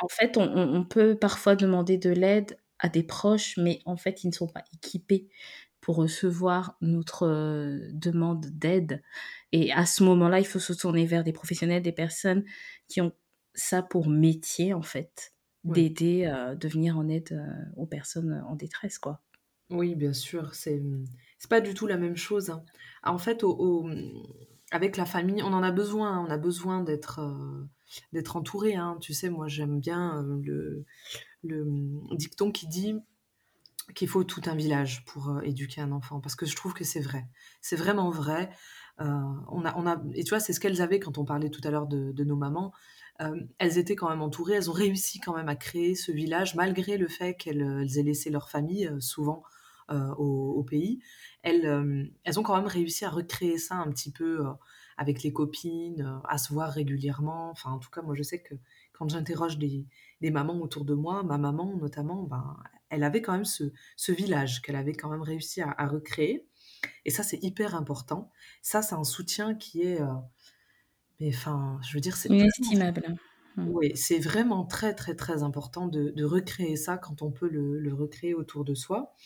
en 0.00 0.08
fait, 0.08 0.36
on 0.36 0.84
peut 0.84 1.16
parfois 1.18 1.56
demander 1.56 1.98
de 1.98 2.10
l'aide 2.10 2.56
à 2.78 2.88
des 2.88 3.02
proches, 3.02 3.56
mais 3.56 3.80
en 3.84 3.96
fait, 3.96 4.22
ils 4.22 4.28
ne 4.28 4.32
sont 4.32 4.46
pas 4.46 4.62
équipés 4.74 5.28
pour 5.80 5.96
recevoir 5.96 6.76
notre, 6.80 7.26
demande 7.92 8.46
d'aide 8.52 9.02
et 9.52 9.72
à 9.72 9.86
ce 9.86 10.04
moment-là, 10.04 10.38
il 10.40 10.46
faut 10.46 10.58
se 10.60 10.72
tourner 10.74 11.06
vers 11.06 11.24
des 11.24 11.32
professionnels, 11.32 11.82
des 11.82 11.92
personnes 11.92 12.44
qui 12.88 13.00
ont 13.00 13.12
ça 13.54 13.82
pour 13.82 14.08
métier, 14.08 14.74
en 14.74 14.82
fait, 14.82 15.34
d'aider, 15.64 16.26
heu, 16.26 16.56
de 16.56 16.68
venir 16.68 16.98
en 16.98 17.08
aide, 17.08 17.32
heu, 17.32 17.72
aux 17.76 17.86
personnes, 17.86 18.42
en 18.48 18.56
détresse, 18.56 18.98
quoi. 18.98 19.22
Oui, 19.70 19.94
bien 19.94 20.14
sûr, 20.14 20.54
c'est, 20.54 20.78
mmh, 20.80 21.04
c'est 21.38 21.50
pas 21.50 21.60
du 21.60 21.74
tout 21.74 21.86
la 21.86 21.98
même 21.98 22.16
chose, 22.16 22.48
hein. 22.50 22.64
Ah, 23.02 23.12
en 23.12 23.18
fait, 23.18 23.44
au 23.44 23.50
au 23.52 23.82
mmh, 23.84 24.22
avec 24.70 24.96
la 24.96 25.04
famille, 25.06 25.42
on 25.42 25.52
en 25.52 25.62
a 25.62 25.70
besoin, 25.72 26.12
hein, 26.18 26.24
on 26.26 26.30
a 26.30 26.38
besoin 26.38 26.82
d'être, 26.82 27.20
d'être 28.12 28.36
entouré, 28.36 28.74
hein. 28.76 28.96
Tu 29.00 29.12
sais, 29.12 29.28
moi, 29.30 29.46
j'aime 29.48 29.78
bien, 29.80 30.22
heu, 30.22 30.40
le 30.42 30.84
le, 31.44 31.64
mmh, 31.66 32.16
dicton 32.16 32.52
qui 32.52 32.68
dit 32.68 32.94
qu'il 33.94 34.08
faut 34.08 34.24
tout 34.24 34.42
un 34.46 34.54
village 34.54 35.04
pour, 35.06 35.40
éduquer 35.42 35.80
un 35.80 35.92
enfant 35.92 36.20
parce 36.20 36.36
que 36.36 36.46
je 36.46 36.56
trouve 36.56 36.74
que 36.74 36.84
c'est 36.84 37.00
vrai. 37.00 37.26
C'est 37.62 37.76
vraiment 37.76 38.10
vrai. 38.10 38.50
A 38.98 40.02
et 40.14 40.24
tu 40.24 40.30
vois, 40.30 40.40
c'est 40.40 40.52
ce 40.52 40.60
qu'elles 40.60 40.82
avaient 40.82 40.98
quand 40.98 41.18
on 41.18 41.24
parlait 41.24 41.50
tout 41.50 41.60
à 41.64 41.70
l'heure 41.70 41.86
de 41.86 42.24
nos 42.24 42.36
mamans. 42.36 42.72
Hem, 43.20 43.48
elles 43.58 43.78
étaient 43.78 43.96
quand 43.96 44.08
même 44.08 44.22
entourées, 44.22 44.54
elles 44.54 44.70
ont 44.70 44.74
réussi 44.74 45.18
quand 45.20 45.34
même 45.34 45.48
à 45.48 45.56
créer 45.56 45.94
ce 45.94 46.12
village 46.12 46.54
malgré 46.54 46.96
le 46.96 47.08
fait 47.08 47.34
qu'elles, 47.34 47.60
elles 47.60 47.98
aient 47.98 48.02
laissé 48.02 48.30
leur 48.30 48.48
famille, 48.48 48.90
souvent, 49.00 49.42
au 49.90 50.62
pays. 50.64 51.00
Elles, 51.42 51.66
ont 52.36 52.42
quand 52.42 52.56
même 52.56 52.66
réussi 52.66 53.04
à 53.04 53.10
recréer 53.10 53.58
ça 53.58 53.76
un 53.76 53.90
petit 53.90 54.12
peu, 54.12 54.44
avec 54.96 55.22
les 55.22 55.32
copines, 55.32 56.20
à 56.28 56.38
se 56.38 56.52
voir 56.52 56.70
régulièrement. 56.70 57.50
Enfin, 57.50 57.70
en 57.70 57.78
tout 57.78 57.90
cas, 57.90 58.02
moi, 58.02 58.14
je 58.14 58.22
sais 58.22 58.40
que 58.42 58.54
quand 58.92 59.08
j'interroge 59.08 59.58
des 59.58 59.86
mamans 60.30 60.60
autour 60.60 60.84
de 60.84 60.94
moi, 60.94 61.22
ma 61.22 61.38
maman 61.38 61.76
notamment, 61.76 62.24
ben, 62.24 62.56
elle 62.90 63.04
avait 63.04 63.22
quand 63.22 63.32
même 63.32 63.44
ce 63.44 64.12
village 64.12 64.62
qu'elle 64.62 64.76
avait 64.76 64.94
quand 64.94 65.10
même 65.10 65.22
réussi 65.22 65.60
à 65.60 65.86
recréer 65.86 66.46
et 67.04 67.10
ça, 67.10 67.22
c'est 67.22 67.42
hyper 67.42 67.74
important. 67.74 68.30
Ça, 68.62 68.82
c'est 68.82 68.94
un 68.94 69.04
soutien 69.04 69.54
qui 69.54 69.82
est, 69.82 70.00
heu, 70.00 70.08
mais 71.20 71.28
enfin, 71.28 71.80
je 71.82 71.94
veux 71.94 72.00
dire, 72.00 72.16
c'est 72.16 72.28
Inestimable. 72.28 73.16
Mmh. 73.56 73.68
oui, 73.70 73.92
c'est 73.96 74.20
vraiment 74.20 74.64
très, 74.64 74.94
très, 74.94 75.16
très 75.16 75.42
important 75.42 75.88
de 75.88 76.10
de 76.10 76.24
recréer 76.24 76.76
ça 76.76 76.96
quand 76.96 77.22
on 77.22 77.32
peut 77.32 77.48
le 77.48 77.80
le 77.80 77.92
recréer 77.92 78.34
autour 78.34 78.64
de 78.64 78.74
soi 78.74 79.16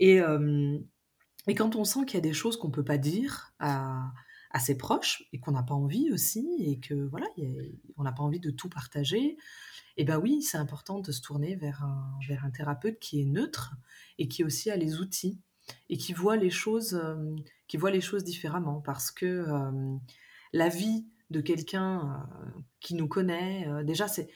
et 0.00 0.20
quand 1.56 1.76
on 1.76 1.84
sent 1.84 2.06
qu'il 2.06 2.14
y 2.14 2.18
a 2.18 2.20
des 2.20 2.32
choses 2.32 2.56
qu'on 2.56 2.70
peut 2.70 2.84
pas 2.84 2.98
dire 2.98 3.52
à 3.58 4.12
à 4.52 4.58
ses 4.58 4.76
proches 4.76 5.24
et 5.32 5.40
qu'on 5.40 5.52
n'a 5.52 5.62
pas 5.62 5.74
envie 5.74 6.12
aussi 6.12 6.46
et 6.58 6.78
que 6.78 6.94
voilà, 7.08 7.26
a 7.26 7.42
on 7.96 8.02
n'a 8.02 8.12
pas 8.12 8.22
envie 8.22 8.40
de 8.40 8.50
tout 8.50 8.68
partager 8.68 9.36
et 9.96 10.04
ben 10.04 10.18
oui, 10.18 10.42
c'est 10.42 10.58
important 10.58 11.00
de 11.00 11.12
se 11.12 11.20
tourner 11.20 11.56
vers 11.56 11.84
un 11.84 12.18
vers 12.28 12.44
un 12.44 12.50
thérapeute 12.50 12.98
qui 12.98 13.20
est 13.20 13.24
neutre 13.24 13.74
et 14.18 14.28
qui 14.28 14.44
aussi 14.44 14.70
a 14.70 14.76
les 14.76 14.98
outils 14.98 15.40
et 15.90 15.96
qui 15.96 16.12
voit 16.12 16.36
les 16.36 16.50
choses, 16.50 16.94
hem, 16.94 17.36
qui 17.68 17.76
voit 17.76 17.90
les 17.90 18.00
choses 18.00 18.24
différemment. 18.24 18.80
Parce 18.80 19.10
que, 19.10 19.46
hem, 19.48 20.00
la 20.52 20.68
vie 20.68 21.06
de 21.30 21.40
quelqu'un, 21.40 22.26
heu, 22.46 22.62
qui 22.80 22.94
nous 22.94 23.08
connaît, 23.08 23.66
déjà 23.84 24.08
c'est 24.08 24.28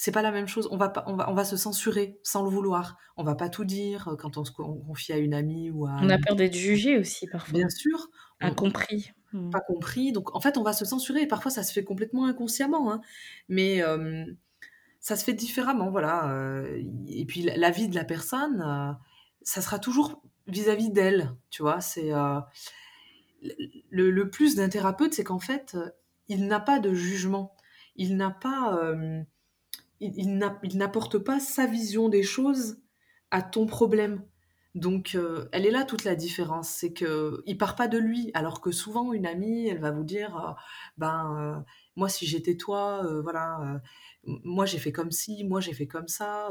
c'est 0.00 0.12
pas 0.12 0.22
la 0.22 0.30
même 0.30 0.46
chose. 0.46 0.68
On 0.70 0.76
va 0.76 0.88
pas 0.90 1.04
on 1.08 1.16
va 1.16 1.30
on 1.30 1.34
va 1.34 1.44
se 1.44 1.56
censurer 1.56 2.18
sans 2.22 2.44
le 2.44 2.50
vouloir. 2.50 2.96
On 3.16 3.24
va 3.24 3.34
pas 3.34 3.48
tout 3.48 3.64
dire, 3.64 4.14
quand 4.18 4.36
on 4.38 4.44
se 4.44 4.52
con 4.52 4.80
confie 4.86 5.12
à 5.12 5.18
une 5.18 5.34
amie 5.34 5.70
ou 5.70 5.86
à 5.86 5.96
On 6.02 6.08
a 6.10 6.18
peur 6.18 6.36
d'être 6.36 6.54
jugé 6.54 6.98
aussi 6.98 7.26
Bien 7.26 7.32
parfois, 7.32 7.68
sûr, 7.70 8.08
on 8.40 8.46
incompris. 8.46 9.12
Mmh. 9.34 9.50
pas 9.50 9.60
compris, 9.60 10.12
donc 10.12 10.34
en 10.34 10.40
fait, 10.40 10.56
on 10.56 10.62
va 10.62 10.72
se 10.72 10.86
censurer 10.86 11.20
et 11.20 11.26
parfois 11.26 11.50
ça 11.50 11.62
se 11.62 11.70
fait 11.74 11.84
complètement 11.84 12.24
inconsciemment, 12.24 12.90
hein. 12.90 13.02
Mais, 13.50 13.82
ça 15.00 15.16
se 15.16 15.24
fait 15.24 15.34
différemment, 15.34 15.90
voilà, 15.90 16.34
et 17.06 17.26
puis 17.26 17.42
la 17.42 17.70
vie 17.70 17.88
de 17.88 17.94
la 17.94 18.04
personne, 18.04 18.96
ça 19.42 19.60
sera 19.60 19.78
toujours 19.78 20.22
vis-à-vis 20.48 20.90
d'elle, 20.90 21.36
tu 21.50 21.62
vois? 21.62 21.80
C'est, 21.80 22.12
heu, 22.12 22.40
le 23.90 24.30
plus 24.30 24.54
d'un 24.56 24.68
thérapeute, 24.68 25.14
c'est 25.14 25.24
qu'en 25.24 25.38
fait, 25.38 25.74
heu, 25.74 25.92
il 26.28 26.46
n'a 26.46 26.60
pas 26.60 26.78
de 26.78 26.92
jugement. 26.94 27.56
Il 27.96 28.16
n'a 28.16 28.30
pas, 28.30 28.78
hem, 28.92 29.26
il 30.00 30.14
il 30.16 30.38
n'a 30.38 30.58
il 30.64 30.78
n'apporte 30.78 31.18
pas 31.18 31.40
sa 31.40 31.66
vision 31.66 32.08
des 32.08 32.22
choses 32.24 32.82
à 33.30 33.42
ton 33.42 33.66
problème. 33.66 34.24
Donc, 34.74 35.18
elle 35.52 35.66
est 35.66 35.70
là 35.72 35.84
toute 35.84 36.04
la 36.04 36.14
différence, 36.16 36.68
c'est 36.70 36.92
qu'il 36.94 37.58
part 37.58 37.76
pas 37.76 37.88
de 37.88 37.98
lui, 37.98 38.30
alors 38.34 38.60
que 38.60 38.72
souvent 38.72 39.12
une 39.12 39.26
amie, 39.26 39.68
elle 39.68 39.80
va 39.80 39.90
vous 39.92 40.04
dire, 40.04 40.56
«Ben, 40.98 41.64
moi 41.96 42.08
si 42.08 42.26
j'étais 42.26 42.56
toi, 42.56 43.06
voilà, 43.22 43.82
moi 44.24 44.66
j'ai 44.66 44.78
fait 44.78 44.92
comme 44.92 45.12
ci, 45.12 45.44
moi 45.44 45.60
j'ai 45.60 45.74
fait 45.74 45.88
comme 45.88 46.08
ça», 46.08 46.50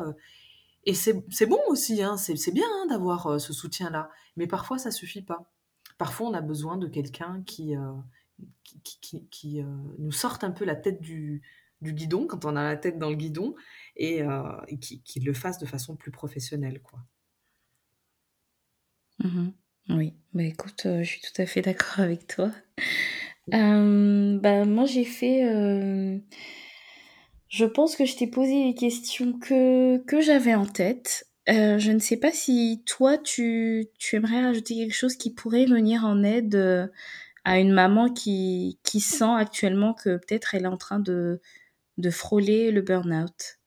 et 0.89 0.93
c'est 0.95 1.45
bon 1.47 1.59
aussi, 1.67 2.01
hein, 2.03 2.17
c'est 2.17 2.51
bien, 2.53 2.65
hein, 2.67 2.87
d'avoir, 2.87 3.27
heu, 3.31 3.39
ce 3.39 3.53
soutien-là, 3.53 4.09
mais 4.37 4.47
parfois 4.47 4.77
ça 4.79 4.91
suffit 4.91 5.21
pas. 5.23 5.51
Parfois 5.97 6.27
on 6.29 6.33
a 6.33 6.41
besoin 6.41 6.77
de 6.77 6.87
quelqu'un 6.87 7.43
qui, 7.45 7.75
heu, 7.75 7.93
qui 8.83 9.27
qui 9.29 9.61
heu, 9.61 9.65
nous 9.99 10.11
sorte 10.11 10.43
un 10.43 10.51
peu 10.51 10.65
la 10.65 10.75
tête 10.75 11.01
du 11.01 11.41
du 11.81 11.93
guidon, 11.93 12.27
quand 12.27 12.45
on 12.45 12.55
a 12.55 12.63
la 12.63 12.77
tête 12.77 12.97
dans 12.99 13.09
le 13.09 13.15
guidon 13.15 13.55
et 13.97 14.23
qui 14.81 15.01
qui 15.03 15.19
le 15.21 15.33
fasse 15.33 15.59
de 15.59 15.65
façon 15.67 15.95
plus 15.95 16.11
professionnelle, 16.11 16.81
quoi. 16.81 16.99
Mmh 19.23 19.51
Oui, 19.89 20.15
bah, 20.33 20.41
écoute, 20.43 20.81
je 20.85 21.03
suis 21.03 21.21
tout 21.21 21.39
à 21.39 21.45
fait 21.45 21.61
d'accord 21.61 21.99
avec 21.99 22.25
toi. 22.27 22.51
Bah, 24.41 24.65
moi 24.65 24.85
j'ai 24.85 25.05
fait, 25.05 25.43
je 27.49 27.65
pense 27.65 27.95
que 27.95 28.05
je 28.05 28.15
t'ai 28.15 28.27
posé 28.27 28.63
les 28.65 28.75
questions 28.75 29.33
que 29.39 29.97
que 30.05 30.21
j'avais 30.21 30.55
en 30.55 30.65
tête. 30.65 31.27
Heu, 31.49 31.79
je 31.79 31.91
ne 31.91 31.99
sais 31.99 32.17
pas 32.17 32.31
si 32.31 32.83
toi 32.85 33.17
tu 33.17 33.87
tu 33.99 34.15
aimerais 34.17 34.41
rajouter 34.41 34.75
quelque 34.75 34.93
chose 34.93 35.15
qui 35.15 35.33
pourrait 35.33 35.65
venir 35.65 36.05
en 36.05 36.23
aide, 36.23 36.55
heu, 36.55 36.91
à 37.45 37.59
une 37.59 37.73
maman 37.73 38.09
qui 38.13 38.79
qui 38.83 39.01
sent 39.01 39.25
actuellement 39.37 39.93
que 39.93 40.17
peut-être 40.17 40.55
elle 40.55 40.65
est 40.65 40.67
en 40.67 40.77
train 40.77 40.99
de 40.99 41.41
de 41.97 42.09
frôler 42.11 42.71
le 42.71 42.81
burn-out? 42.81 43.59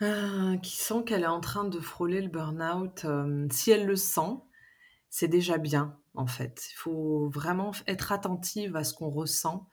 Ah, 0.00 0.54
qui 0.62 0.76
sent 0.76 1.02
qu'elle 1.06 1.22
est 1.24 1.26
en 1.26 1.40
train 1.40 1.64
de 1.64 1.80
frôler 1.80 2.20
le 2.22 2.28
burn-out, 2.28 3.04
hem, 3.04 3.48
si 3.50 3.70
elle 3.72 3.86
le 3.86 3.96
sent, 3.96 4.38
c'est 5.10 5.28
déjà 5.28 5.58
bien, 5.58 5.98
en 6.14 6.26
fait. 6.26 6.68
Il 6.72 6.76
faut 6.76 7.28
vraiment 7.30 7.72
être 7.86 8.12
attentive 8.12 8.76
à 8.76 8.84
ce 8.84 8.94
qu'on 8.94 9.10
ressent 9.10 9.68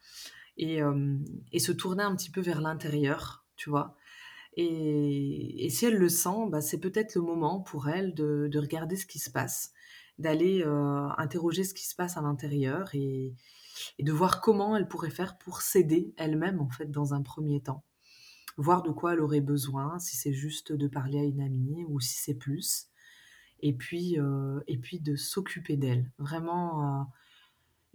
et 0.58 1.60
se 1.60 1.72
tourner 1.72 2.04
un 2.04 2.16
petit 2.16 2.32
peu 2.32 2.42
vers 2.42 2.62
l'intérieur, 2.62 3.46
tu 3.56 3.70
vois? 3.70 3.96
Et 4.58 5.68
si 5.70 5.86
elle 5.86 5.98
le 5.98 6.10
sent, 6.10 6.48
bah, 6.50 6.62
c'est 6.62 6.80
peut-être 6.80 7.16
le 7.16 7.22
moment 7.22 7.60
pour 7.60 7.90
elle 7.90 8.14
de 8.14 8.48
de 8.50 8.60
regarder 8.60 8.96
ce 8.96 9.06
qui 9.06 9.20
se 9.20 9.30
passe, 9.30 9.74
d'aller, 10.18 10.64
interroger 11.18 11.64
ce 11.64 11.74
qui 11.74 11.86
se 11.86 11.96
passe 11.96 12.18
à 12.18 12.22
l'intérieur 12.22 12.90
et 12.94 13.34
de 14.00 14.12
voir 14.14 14.40
comment 14.40 14.78
elle 14.78 14.88
pourrait 14.88 15.10
faire 15.10 15.38
pour 15.38 15.62
s'aider 15.62 16.14
elle-même, 16.18 16.62
en 16.62 16.70
fait, 16.70 16.90
dans 16.90 17.14
un 17.14 17.22
premier 17.22 17.62
temps. 17.62 17.84
Voir 18.58 18.84
de 18.84 18.92
quoi 18.92 19.12
elle 19.14 19.20
aurait 19.20 19.42
besoin, 19.42 20.00
si 20.00 20.16
c'est 20.16 20.32
juste 20.32 20.72
de 20.72 20.88
parler 20.88 21.20
à 21.20 21.24
une 21.24 21.42
amie 21.42 21.84
ou 21.90 22.00
si 22.00 22.16
c'est 22.18 22.36
plus. 22.36 22.88
Et 23.60 23.74
puis, 23.74 24.18
et 24.68 24.78
puis 24.78 25.02
de 25.02 25.18
s'occuper 25.18 25.76
d'elle. 25.76 26.10
Vraiment, 26.18 27.08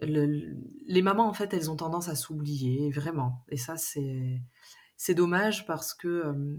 les 0.03 1.03
mamans, 1.03 1.29
en 1.29 1.33
fait, 1.35 1.53
elles 1.55 1.71
ont 1.71 1.77
tendance 1.77 2.09
à 2.09 2.15
s'oublier, 2.15 2.91
vraiment. 2.91 3.45
Et 3.49 3.57
ça, 3.57 3.77
c'est 3.77 4.41
c'est 4.97 5.15
dommage 5.15 5.67
parce 5.67 5.95
que, 5.95 6.25
hem, 6.27 6.59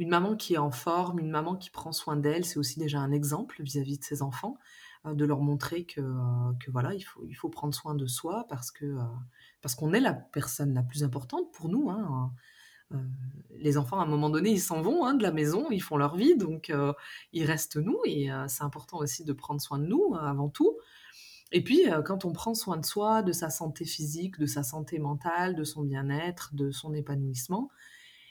une 0.00 0.08
maman 0.10 0.36
qui 0.36 0.54
est 0.54 0.58
en 0.58 0.70
forme, 0.72 1.18
une 1.20 1.30
maman 1.30 1.56
qui 1.56 1.70
prend 1.70 1.92
soin 1.92 2.16
d'elle, 2.16 2.44
c'est 2.44 2.58
aussi 2.58 2.78
déjà 2.80 3.00
un 3.00 3.12
exemple 3.12 3.62
vis-à-vis 3.62 3.98
de 3.98 4.04
ses 4.04 4.22
enfants, 4.22 4.58
heu, 5.06 5.14
de 5.14 5.24
leur 5.24 5.40
montrer 5.42 5.84
que, 5.86 6.00
heu, 6.00 6.54
que 6.60 6.70
voilà, 6.72 6.94
il 6.94 7.02
faut 7.02 7.24
il 7.28 7.34
faut 7.34 7.48
prendre 7.50 7.74
soin 7.74 7.94
de 7.94 8.06
soi 8.06 8.46
parce 8.48 8.70
que, 8.72 8.96
parce 9.62 9.74
qu'on 9.76 9.92
est 9.94 10.00
la 10.00 10.14
personne 10.14 10.74
la 10.74 10.82
plus 10.82 11.04
importante 11.04 11.52
pour 11.52 11.68
nous, 11.68 11.90
hein, 11.90 12.32
les 13.56 13.76
enfants, 13.78 13.98
à 14.00 14.04
un 14.04 14.06
moment 14.06 14.30
donné, 14.30 14.50
ils 14.50 14.60
s'en 14.60 14.82
vont, 14.82 15.04
hein, 15.06 15.14
de 15.14 15.22
la 15.22 15.32
maison, 15.32 15.70
ils 15.70 15.82
font 15.82 15.96
leur 15.96 16.16
vie, 16.16 16.36
donc 16.36 16.70
heu, 16.70 16.94
il 17.32 17.44
reste 17.44 17.76
nous 17.76 17.98
et 18.06 18.28
c'est 18.48 18.62
important 18.64 18.98
aussi 18.98 19.24
de 19.24 19.32
prendre 19.32 19.60
soin 19.60 19.78
de 19.78 19.86
nous, 19.86 20.14
avant 20.20 20.48
tout 20.48 20.76
et 21.52 21.62
puis, 21.64 21.88
heu, 21.88 22.02
quand 22.02 22.24
on 22.24 22.32
prend 22.32 22.54
soin 22.54 22.76
de 22.76 22.84
soi, 22.84 23.22
de 23.22 23.32
sa 23.32 23.50
santé 23.50 23.84
physique, 23.84 24.38
de 24.38 24.46
sa 24.46 24.62
santé 24.62 24.98
mentale, 24.98 25.56
de 25.56 25.64
son 25.64 25.82
bien-être, 25.82 26.54
de 26.54 26.70
son 26.70 26.94
épanouissement 26.94 27.70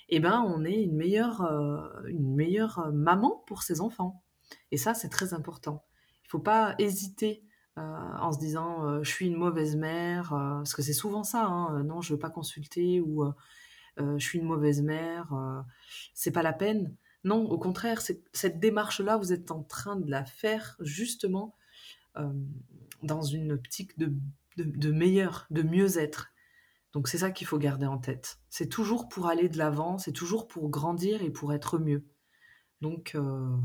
eh 0.10 0.19
ben, 0.19 0.41
on 0.47 0.63
est 0.63 0.84
une 0.84 0.95
meilleure, 0.95 1.41
heu, 1.41 2.10
une 2.10 2.34
meilleure, 2.36 2.91
maman 2.93 3.43
pour 3.47 3.63
ses 3.63 3.82
enfants 3.82 4.23
et 4.71 4.77
ça, 4.77 4.93
c'est 4.93 5.10
très 5.10 5.34
important. 5.34 5.84
Il 6.25 6.30
faut 6.30 6.39
pas 6.39 6.75
hésiter, 6.80 7.43
en 7.75 8.32
se 8.32 8.39
disant, 8.39 9.03
«Je 9.03 9.10
suis 9.10 9.27
une 9.27 9.36
mauvaise 9.36 9.75
mère», 9.75 10.30
parce 10.30 10.73
que 10.73 10.82
c'est 10.82 10.93
souvent 10.93 11.23
ça, 11.23 11.45
hein, 11.45 11.84
«Non, 11.84 12.01
je 12.01 12.13
veux 12.13 12.19
pas 12.19 12.30
consulter» 12.30 13.01
ou 13.01 13.25
«Je 13.97 14.17
suis 14.25 14.39
une 14.39 14.45
mauvaise 14.45 14.82
mère, 14.82 15.34
c'est 16.13 16.32
pas 16.32 16.43
la 16.43 16.53
peine». 16.53 16.95
Non, 17.23 17.43
au 17.49 17.58
contraire, 17.58 18.01
cette 18.01 18.60
démarche-là, 18.60 19.17
vous 19.17 19.34
êtes 19.34 19.51
en 19.51 19.63
train 19.63 19.97
de 19.97 20.10
la 20.10 20.23
faire 20.25 20.77
justement, 20.80 21.56
dans 23.04 23.22
une 23.22 23.52
optique 23.52 23.98
de 23.98 24.14
de 24.58 24.64
de 24.64 24.92
meilleur, 24.92 25.48
de 25.52 25.62
mieux-être. 25.62 26.34
Donc 26.94 27.08
c'est 27.08 27.20
ça 27.20 27.32
qu'il 27.32 27.48
faut 27.48 27.60
garder 27.60 27.86
en 27.86 27.98
tête. 27.98 28.40
C'est 28.50 28.70
toujours 28.70 29.08
pour 29.08 29.28
aller 29.28 29.50
de 29.50 29.58
l'avant, 29.58 29.98
c'est 29.98 30.12
toujours 30.12 30.48
pour 30.48 30.70
grandir 30.70 31.22
et 31.22 31.30
pour 31.30 31.54
être 31.54 31.78
mieux. 31.78 32.06
Donc 32.82 33.14
heu, 33.16 33.58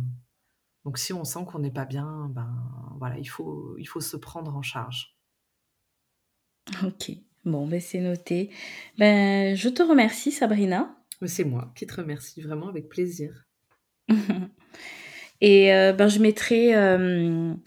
donc 0.85 0.99
si 0.99 1.13
on 1.13 1.25
sent 1.25 1.45
qu'on 1.47 1.61
n'est 1.61 1.71
pas 1.71 1.85
bien, 1.85 2.31
ben, 2.35 2.53
voilà, 2.99 3.19
il 3.19 3.29
faut 3.29 3.77
il 3.79 3.87
faut 3.87 4.01
se 4.01 4.17
prendre 4.17 4.55
en 4.57 4.63
charge. 4.63 5.17
OK. 6.85 7.13
Bon, 7.45 7.67
ben, 7.67 7.81
c'est 7.81 8.01
noté. 8.01 8.51
Ben, 8.99 9.57
je 9.57 9.69
te 9.69 9.83
remercie 9.83 10.31
Sabrina. 10.31 10.97
C'est 11.27 11.45
moi 11.45 11.73
qui 11.77 11.87
te 11.87 11.95
remercie, 11.95 12.41
vraiment 12.41 12.69
avec 12.69 12.89
plaisir. 12.89 13.47
Et 15.41 15.73
heu, 15.73 15.93
ben, 15.93 16.09
je 16.09 16.21
mettrai, 16.21 16.69
hem, 16.69 17.59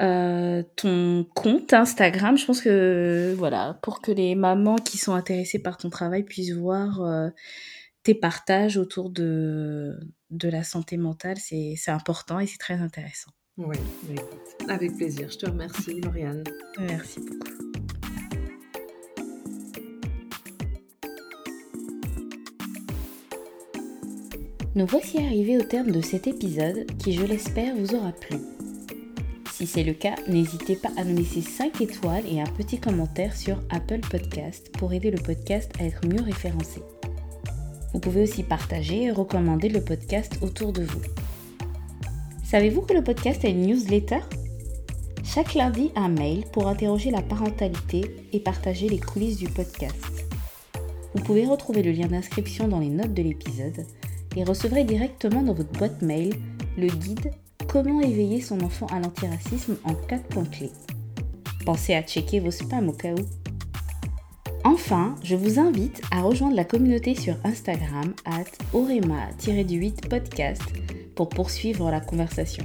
heu, 0.00 0.64
ton 0.76 1.26
compte 1.34 1.72
Instagram. 1.72 2.36
Je 2.36 2.46
pense 2.46 2.60
que, 2.60 3.34
voilà, 3.36 3.78
pour 3.82 4.00
que 4.00 4.12
les 4.12 4.34
mamans 4.34 4.76
qui 4.76 4.98
sont 4.98 5.14
intéressées 5.14 5.60
par 5.60 5.76
ton 5.76 5.90
travail 5.90 6.24
puissent 6.24 6.52
voir, 6.52 7.02
heu, 7.02 7.32
tes 8.02 8.14
partages 8.14 8.76
autour 8.76 9.10
de 9.10 9.98
de 10.30 10.48
la 10.48 10.62
santé 10.62 10.96
mentale, 10.96 11.38
c'est 11.38 11.74
c'est 11.76 11.90
important 11.90 12.38
et 12.40 12.46
c'est 12.46 12.58
très 12.58 12.80
intéressant. 12.80 13.30
Oui, 13.58 13.76
écoute, 14.10 14.68
avec 14.68 14.96
plaisir. 14.96 15.28
Je 15.30 15.38
te 15.38 15.46
remercie 15.46 16.00
Lauriane. 16.00 16.44
Merci 16.78 17.20
beaucoup. 17.20 17.70
Nous 24.76 24.86
voici 24.86 25.18
arrivés 25.18 25.58
au 25.58 25.62
terme 25.62 25.90
de 25.90 26.00
cet 26.00 26.28
épisode 26.28 26.86
qui, 26.98 27.12
je 27.12 27.24
l'espère, 27.24 27.74
vous 27.74 27.96
aura 27.96 28.12
plu. 28.12 28.36
Si 29.60 29.66
c'est 29.66 29.84
le 29.84 29.92
cas, 29.92 30.14
n'hésitez 30.26 30.74
pas 30.74 30.88
à 30.96 31.04
nous 31.04 31.14
laisser 31.14 31.42
5 31.42 31.82
étoiles 31.82 32.24
et 32.26 32.40
un 32.40 32.46
petit 32.46 32.78
commentaire 32.78 33.36
sur 33.36 33.60
Apple 33.68 34.00
Podcast 34.00 34.72
pour 34.78 34.94
aider 34.94 35.10
le 35.10 35.20
podcast 35.20 35.70
à 35.78 35.84
être 35.84 36.06
mieux 36.06 36.22
référencé. 36.22 36.80
Vous 37.92 38.00
pouvez 38.00 38.22
aussi 38.22 38.42
partager 38.42 39.02
et 39.02 39.10
recommander 39.10 39.68
le 39.68 39.84
podcast 39.84 40.38
autour 40.40 40.72
de 40.72 40.84
vous. 40.84 41.02
Savez-vous 42.42 42.80
que 42.80 42.94
le 42.94 43.04
podcast 43.04 43.44
a 43.44 43.48
une 43.48 43.66
newsletter? 43.66 44.20
Chaque 45.24 45.52
lundi, 45.52 45.92
un 45.94 46.08
mail 46.08 46.46
pour 46.54 46.66
interroger 46.66 47.10
la 47.10 47.20
parentalité 47.20 48.16
et 48.32 48.40
partager 48.40 48.88
les 48.88 48.98
coulisses 48.98 49.36
du 49.36 49.50
podcast. 49.50 50.24
Vous 51.14 51.22
pouvez 51.22 51.44
retrouver 51.44 51.82
le 51.82 51.92
lien 51.92 52.06
d'inscription 52.06 52.66
dans 52.66 52.80
les 52.80 52.88
notes 52.88 53.12
de 53.12 53.22
l'épisode 53.22 53.84
et 54.36 54.42
recevrez 54.42 54.84
directement 54.84 55.42
dans 55.42 55.52
votre 55.52 55.72
boîte 55.72 56.00
mail 56.00 56.32
le 56.78 56.86
guide 56.86 57.30
Comment 57.68 58.00
éveiller 58.00 58.40
son 58.40 58.60
enfant 58.60 58.86
à 58.86 59.00
l'antiracisme 59.00 59.76
en 59.84 59.94
4 59.94 60.24
points 60.24 60.44
clés. 60.44 60.72
Pensez 61.64 61.94
à 61.94 62.02
checker 62.02 62.40
vos 62.40 62.50
spams 62.50 62.88
au 62.88 62.92
cas 62.92 63.12
où. 63.12 63.24
Enfin, 64.64 65.14
je 65.22 65.36
vous 65.36 65.58
invite 65.58 66.02
à 66.10 66.22
rejoindre 66.22 66.56
la 66.56 66.64
communauté 66.64 67.14
sur 67.14 67.36
Instagram 67.44 68.14
at 68.24 68.44
orema-du8 68.74 70.08
podcast 70.08 70.62
pour 71.14 71.28
poursuivre 71.28 71.90
la 71.90 72.00
conversation. 72.00 72.64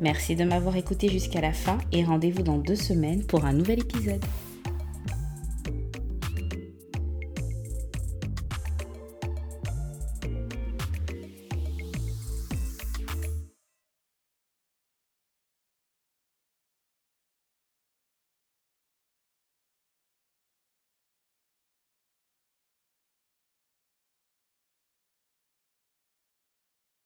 Merci 0.00 0.36
de 0.36 0.44
m'avoir 0.44 0.76
écouté 0.76 1.08
jusqu'à 1.08 1.40
la 1.40 1.52
fin 1.52 1.78
et 1.92 2.04
rendez-vous 2.04 2.42
dans 2.42 2.58
deux 2.58 2.76
semaines 2.76 3.24
pour 3.24 3.44
un 3.44 3.52
nouvel 3.52 3.80
épisode. 3.80 4.24